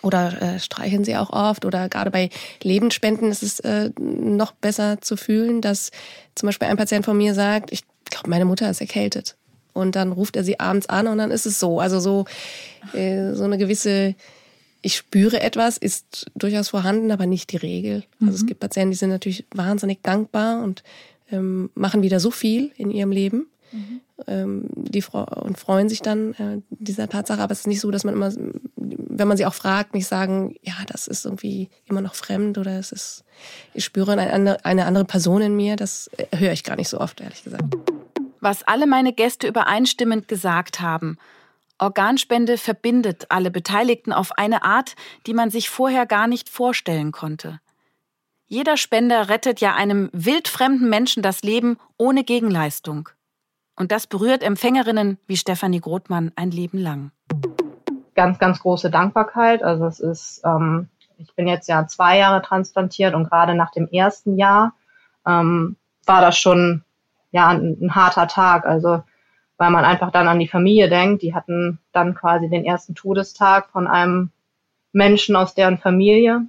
Oder 0.03 0.39
äh, 0.39 0.59
streicheln 0.59 1.03
sie 1.03 1.15
auch 1.15 1.31
oft. 1.31 1.65
Oder 1.65 1.89
gerade 1.89 2.11
bei 2.11 2.29
Lebensspenden 2.61 3.31
ist 3.31 3.41
es 3.41 3.59
äh, 3.61 3.89
noch 3.97 4.51
besser 4.51 5.01
zu 5.01 5.17
fühlen, 5.17 5.61
dass 5.61 5.89
zum 6.35 6.47
Beispiel 6.47 6.67
ein 6.67 6.77
Patient 6.77 7.05
von 7.05 7.17
mir 7.17 7.33
sagt, 7.33 7.71
ich 7.71 7.83
glaube, 8.11 8.29
meine 8.29 8.45
Mutter 8.45 8.69
ist 8.69 8.81
erkältet. 8.81 9.35
Und 9.73 9.95
dann 9.95 10.11
ruft 10.11 10.35
er 10.35 10.43
sie 10.43 10.59
abends 10.59 10.87
an 10.87 11.07
und 11.07 11.17
dann 11.17 11.31
ist 11.31 11.47
es 11.47 11.59
so. 11.59 11.79
Also 11.79 11.99
so, 11.99 12.25
äh, 12.93 13.33
so 13.33 13.45
eine 13.45 13.57
gewisse 13.57 14.13
ich 14.85 14.97
spüre 14.97 15.41
etwas, 15.41 15.79
ist 15.79 16.27
durchaus 16.35 16.69
vorhanden, 16.69 17.09
aber 17.09 17.25
nicht 17.25 17.51
die 17.51 17.57
Regel. 17.57 18.03
Also 18.21 18.25
mhm. 18.25 18.35
es 18.35 18.45
gibt 18.45 18.59
Patienten, 18.59 18.91
die 18.91 18.97
sind 18.97 19.09
natürlich 19.09 19.43
wahnsinnig 19.49 20.03
dankbar 20.03 20.63
und 20.63 20.83
ähm, 21.31 21.71
machen 21.73 22.03
wieder 22.03 22.19
so 22.19 22.29
viel 22.29 22.71
in 22.77 22.91
ihrem 22.91 23.11
Leben. 23.11 23.47
Mhm. 23.71 24.01
Ähm, 24.27 24.69
die 24.75 25.03
und 25.03 25.57
freuen 25.57 25.89
sich 25.89 26.03
dann 26.03 26.33
äh, 26.35 26.61
dieser 26.69 27.09
Tatsache, 27.09 27.41
aber 27.41 27.51
es 27.51 27.61
ist 27.61 27.67
nicht 27.67 27.81
so, 27.81 27.89
dass 27.89 28.03
man 28.03 28.13
immer, 28.13 28.31
wenn 28.75 29.27
man 29.27 29.37
sie 29.37 29.47
auch 29.47 29.55
fragt, 29.55 29.95
nicht 29.95 30.05
sagen, 30.05 30.55
ja, 30.61 30.75
das 30.85 31.07
ist 31.07 31.25
irgendwie 31.25 31.69
immer 31.85 32.01
noch 32.01 32.13
fremd 32.13 32.59
oder 32.59 32.77
es 32.77 32.91
ist, 32.91 33.23
ich 33.73 33.83
spüre 33.83 34.11
eine, 34.11 34.63
eine 34.63 34.85
andere 34.85 35.05
Person 35.05 35.41
in 35.41 35.55
mir. 35.55 35.77
Das 35.77 36.11
äh, 36.15 36.37
höre 36.37 36.53
ich 36.53 36.63
gar 36.63 36.75
nicht 36.75 36.89
so 36.89 36.99
oft, 36.99 37.21
ehrlich 37.21 37.43
gesagt. 37.43 37.75
Was 38.39 38.61
alle 38.61 38.85
meine 38.85 39.13
Gäste 39.13 39.47
übereinstimmend 39.47 40.27
gesagt 40.27 40.79
haben, 40.79 41.17
Organspende 41.77 42.57
verbindet 42.57 43.25
alle 43.29 43.51
Beteiligten 43.51 44.13
auf 44.13 44.31
eine 44.37 44.63
Art, 44.63 44.95
die 45.27 45.33
man 45.33 45.49
sich 45.49 45.69
vorher 45.69 46.05
gar 46.05 46.27
nicht 46.27 46.49
vorstellen 46.49 47.11
konnte. 47.11 47.59
Jeder 48.47 48.77
Spender 48.77 49.27
rettet 49.27 49.59
ja 49.59 49.75
einem 49.75 50.09
wildfremden 50.13 50.89
Menschen 50.89 51.21
das 51.21 51.41
Leben 51.41 51.77
ohne 51.97 52.23
Gegenleistung. 52.23 53.09
Und 53.75 53.91
das 53.91 54.07
berührt 54.07 54.43
Empfängerinnen 54.43 55.17
wie 55.27 55.35
Stefanie 55.35 55.81
Grothmann 55.81 56.31
ein 56.35 56.51
Leben 56.51 56.77
lang. 56.77 57.11
Ganz, 58.13 58.39
ganz 58.39 58.59
große 58.59 58.89
Dankbarkeit. 58.89 59.61
Also 59.61 59.85
es 59.87 59.99
ist, 59.99 60.41
ähm, 60.45 60.87
ich 61.17 61.33
bin 61.35 61.47
jetzt 61.47 61.67
ja 61.67 61.85
zwei 61.87 62.17
Jahre 62.17 62.41
transplantiert 62.41 63.13
und 63.15 63.29
gerade 63.29 63.55
nach 63.55 63.71
dem 63.71 63.89
ersten 63.89 64.37
Jahr 64.37 64.73
ähm, 65.25 65.75
war 66.05 66.21
das 66.21 66.37
schon 66.37 66.85
ja 67.31 67.49
ein, 67.49 67.77
ein 67.81 67.95
harter 67.95 68.27
Tag. 68.27 68.65
Also 68.65 69.03
weil 69.57 69.71
man 69.71 69.85
einfach 69.85 70.11
dann 70.11 70.27
an 70.27 70.39
die 70.39 70.47
Familie 70.47 70.89
denkt. 70.89 71.21
Die 71.21 71.33
hatten 71.33 71.79
dann 71.91 72.15
quasi 72.15 72.49
den 72.49 72.65
ersten 72.65 72.95
Todestag 72.95 73.69
von 73.69 73.87
einem 73.87 74.31
Menschen 74.91 75.35
aus 75.35 75.55
deren 75.55 75.77
Familie. 75.77 76.45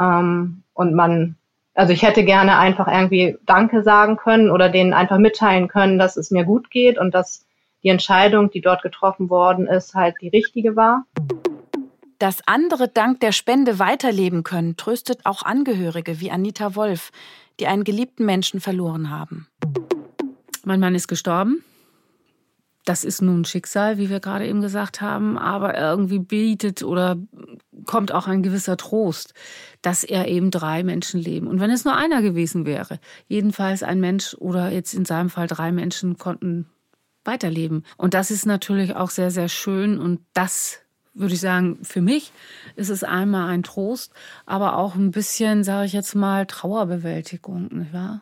Ähm, 0.00 0.62
und 0.72 0.94
man, 0.94 1.36
also 1.74 1.92
ich 1.92 2.02
hätte 2.02 2.24
gerne 2.24 2.58
einfach 2.58 2.88
irgendwie 2.88 3.36
Danke 3.44 3.82
sagen 3.82 4.16
können 4.16 4.50
oder 4.50 4.68
denen 4.68 4.94
einfach 4.94 5.18
mitteilen 5.18 5.68
können, 5.68 5.98
dass 5.98 6.16
es 6.16 6.30
mir 6.30 6.44
gut 6.44 6.70
geht 6.70 6.98
und 6.98 7.14
dass 7.14 7.44
die 7.82 7.88
Entscheidung, 7.88 8.50
die 8.50 8.60
dort 8.60 8.82
getroffen 8.82 9.30
worden 9.30 9.66
ist, 9.66 9.94
halt 9.94 10.16
die 10.20 10.28
richtige 10.28 10.74
war. 10.74 11.04
Dass 12.18 12.46
andere 12.48 12.88
dank 12.88 13.20
der 13.20 13.32
Spende 13.32 13.78
weiterleben 13.78 14.42
können, 14.42 14.78
tröstet 14.78 15.26
auch 15.26 15.42
Angehörige 15.42 16.18
wie 16.18 16.30
Anita 16.30 16.74
Wolf, 16.74 17.10
die 17.60 17.66
einen 17.66 17.84
geliebten 17.84 18.24
Menschen 18.24 18.60
verloren 18.60 19.10
haben. 19.10 19.48
Mein 20.64 20.80
Mann 20.80 20.94
ist 20.94 21.08
gestorben 21.08 21.62
das 22.86 23.04
ist 23.04 23.20
nun 23.20 23.44
Schicksal, 23.44 23.98
wie 23.98 24.08
wir 24.08 24.20
gerade 24.20 24.46
eben 24.46 24.60
gesagt 24.60 25.00
haben, 25.00 25.36
aber 25.36 25.78
irgendwie 25.78 26.20
bietet 26.20 26.82
oder 26.82 27.16
kommt 27.84 28.12
auch 28.12 28.28
ein 28.28 28.42
gewisser 28.42 28.76
Trost, 28.76 29.34
dass 29.82 30.04
er 30.04 30.28
eben 30.28 30.50
drei 30.50 30.84
Menschen 30.84 31.20
leben. 31.20 31.48
Und 31.48 31.60
wenn 31.60 31.70
es 31.70 31.84
nur 31.84 31.96
einer 31.96 32.22
gewesen 32.22 32.64
wäre, 32.64 33.00
jedenfalls 33.28 33.82
ein 33.82 34.00
Mensch 34.00 34.34
oder 34.38 34.70
jetzt 34.70 34.94
in 34.94 35.04
seinem 35.04 35.30
Fall 35.30 35.48
drei 35.48 35.72
Menschen 35.72 36.16
konnten 36.16 36.66
weiterleben. 37.24 37.84
Und 37.96 38.14
das 38.14 38.30
ist 38.30 38.46
natürlich 38.46 38.94
auch 38.94 39.10
sehr, 39.10 39.32
sehr 39.32 39.48
schön 39.48 39.98
und 39.98 40.20
das 40.32 40.78
würde 41.12 41.34
ich 41.34 41.40
sagen, 41.40 41.78
für 41.82 42.02
mich 42.02 42.30
ist 42.76 42.90
es 42.90 43.02
einmal 43.02 43.48
ein 43.48 43.62
Trost, 43.62 44.12
aber 44.44 44.76
auch 44.76 44.94
ein 44.94 45.10
bisschen, 45.10 45.64
sage 45.64 45.86
ich 45.86 45.92
jetzt 45.92 46.14
mal, 46.14 46.46
Trauerbewältigung, 46.46 47.68
nicht 47.72 47.92
wahr? 47.92 48.20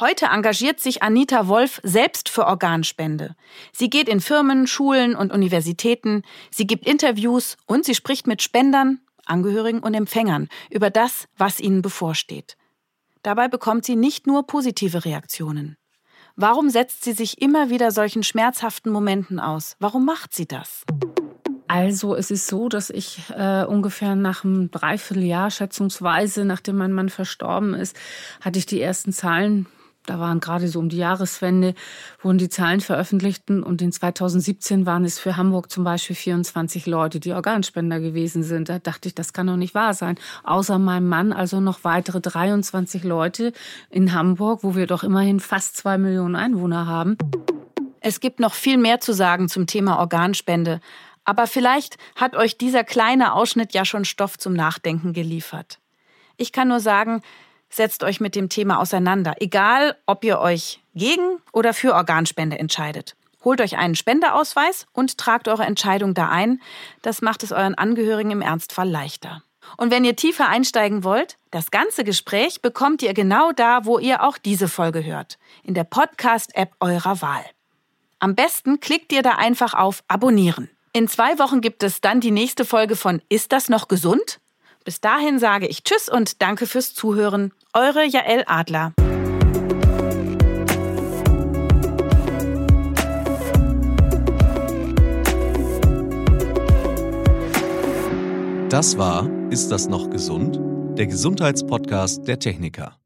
Heute 0.00 0.26
engagiert 0.26 0.80
sich 0.80 1.02
Anita 1.02 1.48
Wolf 1.48 1.78
selbst 1.82 2.30
für 2.30 2.46
Organspende. 2.46 3.36
Sie 3.72 3.90
geht 3.90 4.08
in 4.08 4.20
Firmen, 4.20 4.66
Schulen 4.66 5.14
und 5.14 5.30
Universitäten, 5.30 6.22
sie 6.50 6.66
gibt 6.66 6.86
Interviews 6.86 7.58
und 7.66 7.84
sie 7.84 7.94
spricht 7.94 8.26
mit 8.26 8.40
Spendern, 8.40 9.00
Angehörigen 9.26 9.80
und 9.80 9.92
Empfängern 9.92 10.48
über 10.70 10.88
das, 10.88 11.28
was 11.36 11.60
ihnen 11.60 11.82
bevorsteht. 11.82 12.56
Dabei 13.22 13.48
bekommt 13.48 13.84
sie 13.84 13.94
nicht 13.94 14.26
nur 14.26 14.46
positive 14.46 15.04
Reaktionen. 15.04 15.76
Warum 16.36 16.70
setzt 16.70 17.04
sie 17.04 17.12
sich 17.12 17.42
immer 17.42 17.68
wieder 17.68 17.90
solchen 17.90 18.22
schmerzhaften 18.22 18.90
Momenten 18.90 19.38
aus? 19.38 19.76
Warum 19.78 20.06
macht 20.06 20.32
sie 20.32 20.48
das? 20.48 20.84
Also 21.68 22.14
es 22.14 22.30
ist 22.30 22.46
so, 22.46 22.70
dass 22.70 22.88
ich 22.88 23.20
äh, 23.36 23.64
ungefähr 23.64 24.16
nach 24.16 24.44
einem 24.44 24.70
Dreivierteljahr 24.70 25.50
schätzungsweise, 25.50 26.46
nachdem 26.46 26.76
mein 26.76 26.92
Mann 26.92 27.10
verstorben 27.10 27.74
ist, 27.74 27.94
hatte 28.40 28.58
ich 28.58 28.66
die 28.66 28.80
ersten 28.80 29.12
Zahlen 29.12 29.66
da 30.06 30.18
waren 30.18 30.40
gerade 30.40 30.68
so 30.68 30.78
um 30.78 30.88
die 30.88 30.96
Jahreswende, 30.96 31.74
wurden 32.20 32.38
die 32.38 32.48
Zahlen 32.48 32.80
veröffentlicht 32.80 33.48
und 33.50 33.80
in 33.80 33.92
2017 33.92 34.86
waren 34.86 35.04
es 35.04 35.18
für 35.18 35.36
Hamburg 35.36 35.70
zum 35.70 35.84
Beispiel 35.84 36.16
24 36.16 36.86
Leute, 36.86 37.20
die 37.20 37.32
Organspender 37.32 38.00
gewesen 38.00 38.42
sind. 38.42 38.68
Da 38.68 38.78
dachte 38.78 39.08
ich, 39.08 39.14
das 39.14 39.32
kann 39.32 39.46
doch 39.46 39.56
nicht 39.56 39.74
wahr 39.74 39.94
sein. 39.94 40.18
Außer 40.44 40.78
meinem 40.78 41.08
Mann 41.08 41.32
also 41.32 41.60
noch 41.60 41.84
weitere 41.84 42.20
23 42.20 43.04
Leute 43.04 43.52
in 43.90 44.12
Hamburg, 44.12 44.60
wo 44.62 44.74
wir 44.74 44.86
doch 44.86 45.04
immerhin 45.04 45.40
fast 45.40 45.76
zwei 45.76 45.98
Millionen 45.98 46.36
Einwohner 46.36 46.86
haben. 46.86 47.16
Es 48.00 48.18
gibt 48.18 48.40
noch 48.40 48.54
viel 48.54 48.78
mehr 48.78 49.00
zu 49.00 49.12
sagen 49.12 49.48
zum 49.48 49.66
Thema 49.66 49.98
Organspende. 49.98 50.80
Aber 51.24 51.46
vielleicht 51.46 51.98
hat 52.16 52.34
euch 52.34 52.58
dieser 52.58 52.82
kleine 52.82 53.34
Ausschnitt 53.34 53.74
ja 53.74 53.84
schon 53.84 54.04
Stoff 54.04 54.38
zum 54.38 54.54
Nachdenken 54.54 55.12
geliefert. 55.12 55.78
Ich 56.36 56.50
kann 56.50 56.68
nur 56.68 56.80
sagen, 56.80 57.22
setzt 57.74 58.04
euch 58.04 58.20
mit 58.20 58.34
dem 58.34 58.48
Thema 58.48 58.78
auseinander, 58.78 59.34
egal 59.40 59.96
ob 60.06 60.24
ihr 60.24 60.38
euch 60.38 60.80
gegen 60.94 61.38
oder 61.52 61.74
für 61.74 61.94
Organspende 61.94 62.58
entscheidet. 62.58 63.16
Holt 63.44 63.60
euch 63.60 63.76
einen 63.76 63.96
Spendeausweis 63.96 64.86
und 64.92 65.18
tragt 65.18 65.48
eure 65.48 65.64
Entscheidung 65.64 66.14
da 66.14 66.28
ein. 66.28 66.60
Das 67.02 67.22
macht 67.22 67.42
es 67.42 67.50
euren 67.50 67.74
Angehörigen 67.74 68.30
im 68.30 68.42
Ernstfall 68.42 68.88
leichter. 68.88 69.42
Und 69.76 69.90
wenn 69.90 70.04
ihr 70.04 70.16
tiefer 70.16 70.48
einsteigen 70.48 71.04
wollt, 71.04 71.38
das 71.50 71.70
ganze 71.70 72.04
Gespräch 72.04 72.62
bekommt 72.62 73.02
ihr 73.02 73.14
genau 73.14 73.52
da, 73.52 73.84
wo 73.84 73.98
ihr 73.98 74.22
auch 74.22 74.38
diese 74.38 74.68
Folge 74.68 75.04
hört, 75.04 75.38
in 75.62 75.74
der 75.74 75.84
Podcast-App 75.84 76.72
eurer 76.80 77.20
Wahl. 77.22 77.44
Am 78.18 78.34
besten 78.34 78.80
klickt 78.80 79.12
ihr 79.12 79.22
da 79.22 79.32
einfach 79.32 79.74
auf 79.74 80.04
Abonnieren. 80.08 80.68
In 80.92 81.08
zwei 81.08 81.38
Wochen 81.38 81.60
gibt 81.60 81.82
es 81.82 82.00
dann 82.00 82.20
die 82.20 82.30
nächste 82.30 82.64
Folge 82.64 82.96
von 82.96 83.22
Ist 83.28 83.52
das 83.52 83.68
noch 83.68 83.88
gesund? 83.88 84.40
Bis 84.84 85.00
dahin 85.00 85.38
sage 85.38 85.68
ich 85.68 85.84
Tschüss 85.84 86.08
und 86.08 86.42
danke 86.42 86.66
fürs 86.66 86.92
Zuhören. 86.92 87.52
Eure 87.72 88.04
Jael 88.04 88.42
Adler. 88.46 88.92
Das 98.68 98.96
war 98.96 99.30
Ist 99.50 99.70
das 99.70 99.86
noch 99.86 100.10
gesund? 100.10 100.58
Der 100.98 101.06
Gesundheitspodcast 101.06 102.26
der 102.26 102.38
Techniker. 102.38 102.96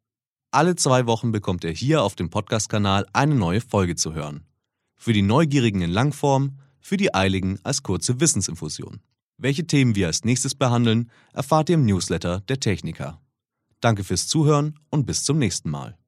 Alle 0.53 0.77
zwei 0.77 1.07
Wochen 1.07 1.33
bekommt 1.33 1.65
ihr 1.65 1.73
hier 1.73 2.03
auf 2.03 2.15
dem 2.15 2.31
Podcast-Kanal 2.31 3.07
eine 3.13 3.35
neue 3.35 3.61
Folge 3.61 3.97
zu 3.97 4.15
hören. 4.15 4.47
Für 4.97 5.13
die 5.13 5.23
Neugierigen 5.23 5.83
in 5.83 5.91
Langform, 5.91 6.59
für 6.81 6.97
die 6.97 7.13
Eiligen 7.15 7.59
als 7.65 7.83
kurze 7.83 8.21
Wissensinfusion. 8.21 9.01
Welche 9.39 9.67
Themen 9.67 9.95
wir 9.95 10.07
als 10.07 10.25
nächstes 10.25 10.55
behandeln, 10.55 11.11
erfahrt 11.35 11.69
ihr 11.69 11.75
im 11.75 11.85
Newsletter 11.85 12.41
der 12.49 12.59
Techniker. 12.59 13.21
Danke 13.81 14.03
fürs 14.03 14.29
Zuhören 14.29 14.79
und 14.89 15.05
bis 15.05 15.25
zum 15.25 15.39
nächsten 15.39 15.71
Mal. 15.71 15.99